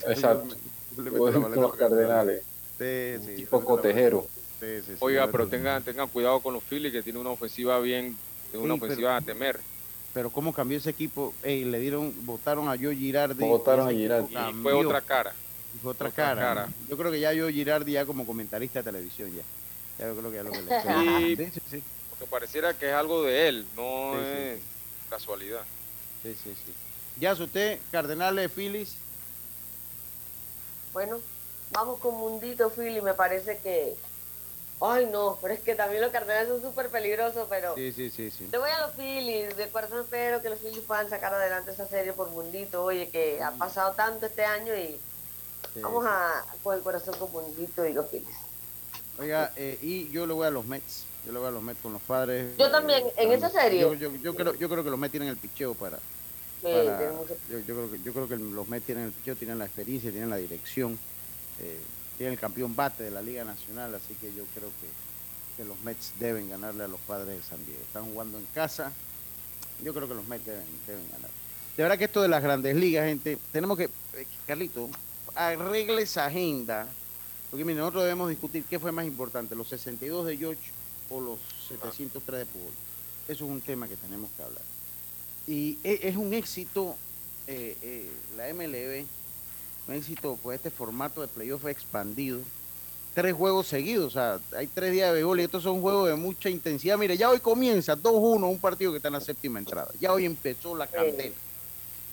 [0.06, 0.56] Exacto.
[0.96, 2.42] Yo le meto la maleta a los cardenales.
[2.78, 4.26] Sí, sí, tipo cotejero.
[4.60, 8.16] Sí, sí, Oiga, pero tengan, tengan cuidado con los Phillies, que tiene una ofensiva bien,
[8.50, 9.60] tiene una Sí, pero- ofensiva a temer.
[10.14, 13.44] Pero cómo cambió ese equipo, Ey, le dieron, votaron a Joe Girardi.
[13.44, 14.34] Votaron a Girardi.
[14.34, 15.34] Y fue otra cara.
[15.82, 16.68] Fue otra, otra cara.
[16.88, 19.42] Yo creo que ya Joe Girardi ya como comentarista de televisión ya.
[19.98, 21.36] Ya yo creo que ya lo que le Sí.
[21.36, 21.82] sí, sí, sí.
[22.10, 24.42] Porque pareciera que es algo de él, no Sí, sí.
[24.42, 24.60] es
[25.10, 25.62] casualidad.
[26.22, 26.74] Sí, sí, sí.
[27.18, 28.94] Ya usted, Cardenales, Phillies.
[30.92, 31.20] Bueno,
[31.72, 33.94] vamos con Mundito Philly, me parece que...
[34.80, 37.74] Ay, no, pero es que también los cardenales son súper peligrosos, pero...
[37.74, 38.46] Sí, sí, sí, sí.
[38.50, 41.86] Te voy a los Phillies, de corazón espero que los Phillies puedan sacar adelante esa
[41.86, 44.98] serie por Mundito, oye, que ha pasado tanto este año y
[45.82, 48.36] Vamos a con el corazón Mundito y los Phillies.
[49.18, 51.04] Oiga, eh, y yo le voy a los Mets.
[51.24, 52.56] Yo le voy a los Mets con los padres.
[52.58, 53.80] Yo también, ¿en esa serie?
[53.80, 55.98] Yo, yo, yo creo, yo creo que los Mets tienen el picheo para.
[56.62, 56.70] Yo,
[57.50, 60.30] yo creo que, yo creo que los Mets tienen el picheo, tienen la experiencia, tienen
[60.30, 60.98] la dirección.
[61.60, 61.80] eh,
[62.16, 65.78] tienen el campeón bate de la Liga Nacional, así que yo creo que, que los
[65.80, 67.80] Mets deben ganarle a los padres de San Diego.
[67.82, 68.90] Están jugando en casa.
[69.84, 71.30] Yo creo que los Mets deben, deben ganar.
[71.76, 74.88] De verdad que esto de las grandes ligas, gente, tenemos que, eh, Carlito,
[75.36, 76.88] arregle esa agenda.
[77.50, 80.70] Porque mire, nosotros debemos discutir qué fue más importante, los 62 de George
[81.10, 82.72] o los 703 de Pujol.
[83.28, 84.62] Eso es un tema que tenemos que hablar.
[85.46, 86.96] Y e- es un éxito,
[87.46, 89.06] eh, eh, la MLB,
[89.88, 92.40] un éxito, pues este formato de playoff expandido.
[93.14, 96.16] Tres juegos seguidos, o sea, hay tres días de béisbol y estos son juegos de
[96.16, 96.98] mucha intensidad.
[96.98, 99.90] Mire, ya hoy comienza 2-1, un partido que está en la séptima entrada.
[99.98, 101.34] Ya hoy empezó la candela.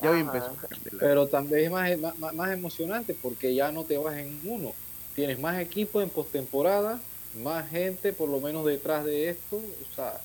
[0.03, 0.55] Ya hoy empezó.
[0.99, 4.73] Pero también es más, más, más emocionante porque ya no te vas en uno.
[5.15, 6.99] Tienes más equipos en postemporada,
[7.41, 9.57] más gente por lo menos detrás de esto.
[9.57, 10.19] O sea,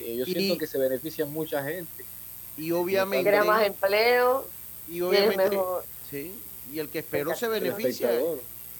[0.00, 2.04] eh, yo Y- siento que se beneficia mucha gente.
[2.56, 4.46] Y obviamente, Crea más empleo,
[4.88, 5.84] y obviamente, mejor...
[6.10, 6.32] sí,
[6.72, 8.10] y el que esperó se beneficia.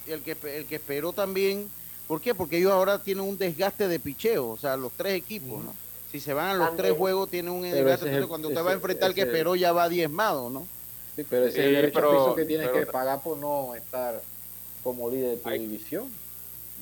[0.06, 1.68] Y el que, el que esperó también,
[2.06, 2.34] ¿por qué?
[2.34, 5.74] Porque ellos ahora tienen un desgaste de picheo, o sea, los tres equipos, ¿no?
[6.10, 8.28] Si se van a los tres juegos, tienen un Pero desgaste, ese es el- entonces
[8.28, 10.66] cuando usted va a enfrentar al que esperó ya va diezmado, ¿no?
[11.16, 13.36] Sí, pero ese es el derecho pero- a piso que tienes pero- que pagar por
[13.38, 14.22] no estar
[14.82, 16.10] como líder de tu división.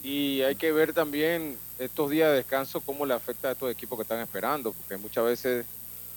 [0.03, 3.97] Y hay que ver también estos días de descanso cómo le afecta a estos equipos
[3.99, 5.67] que están esperando, porque muchas veces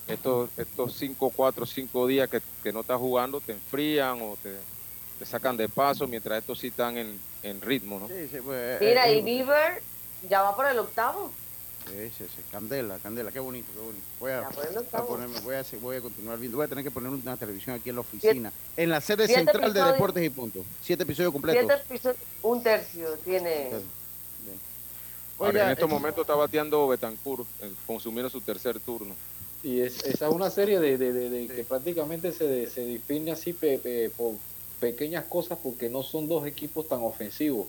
[0.07, 4.55] estos estos cinco, cuatro, cinco días que, que no estás jugando te enfrían o te,
[5.19, 8.07] te sacan de paso, mientras estos sí están en, en ritmo, ¿no?
[8.09, 9.81] Sí, sí, pues, Mira, eh, y Beaver
[10.29, 11.31] ya va por el octavo.
[12.51, 14.03] Candela, candela, qué bonito, qué bonito.
[14.19, 14.47] Voy a,
[14.79, 15.07] octavo.
[15.17, 16.57] ponerme- voy a, hacer- voy a continuar viendo.
[16.57, 18.51] Voy a tener que poner una televisión aquí en la oficina.
[18.75, 19.81] En la sede central de.
[19.83, 20.65] Deportes y Puntos.
[20.81, 21.61] Siete episodios completos.
[21.67, 23.69] Siete episodios, un tercio tiene.
[25.39, 29.13] Ahora, Oiga, en estos eh, momentos está bateando Betancourt, eh, consumiendo su tercer turno.
[29.61, 33.31] Y es, esa es una serie de, de- de- de que prácticamente se, se define
[33.31, 34.33] así pe- pe- por
[34.79, 37.67] pequeñas cosas porque no son dos equipos tan ofensivos.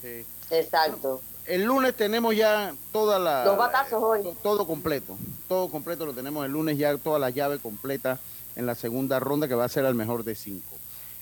[0.00, 0.24] Sí.
[0.50, 1.20] Exacto.
[1.48, 3.44] El lunes tenemos ya toda la.
[3.44, 4.22] Dos batazos hoy.
[4.22, 5.16] to- Todo completo.
[5.48, 8.18] Todo completo lo tenemos el lunes ya, toda la llave completa
[8.54, 10.76] en la segunda ronda que va a ser al mejor de cinco.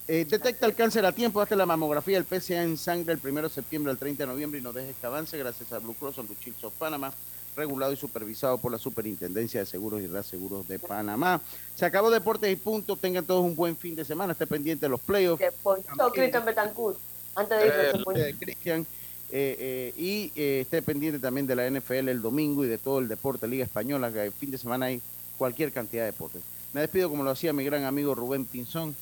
[0.08, 3.42] Eh, detecta el cáncer a tiempo, hazte la mamografía, el PCA en sangre el 1
[3.42, 6.18] de septiembre al 30 de noviembre y no dejes que avance gracias a Blue Cross
[6.18, 7.12] and Blue Shields of Panama,
[7.56, 11.40] regulado y supervisado por la Superintendencia de Seguros y Reaseguros de Panamá.
[11.74, 14.90] Se acabó Deportes y Punto, tengan todos un buen fin de semana, esté pendiente de
[14.90, 15.44] los playoffs.
[15.62, 16.98] Ponchó Cristian Betancourt.
[17.34, 18.86] Antes de irse, Cristian
[19.30, 23.00] eh, eh, y eh, esté pendiente también de la NFL el domingo y de todo
[23.00, 25.00] el deporte Liga Española, que el fin de semana hay
[25.36, 26.42] cualquier cantidad de deportes.
[26.72, 28.94] Me despido como lo hacía mi gran amigo Rubén Pinzón.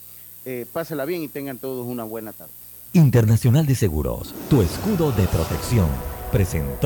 [0.74, 2.52] Pásela bien y tengan todos una buena tarde.
[2.92, 5.88] Internacional de Seguros, tu escudo de protección,
[6.30, 6.78] presentó.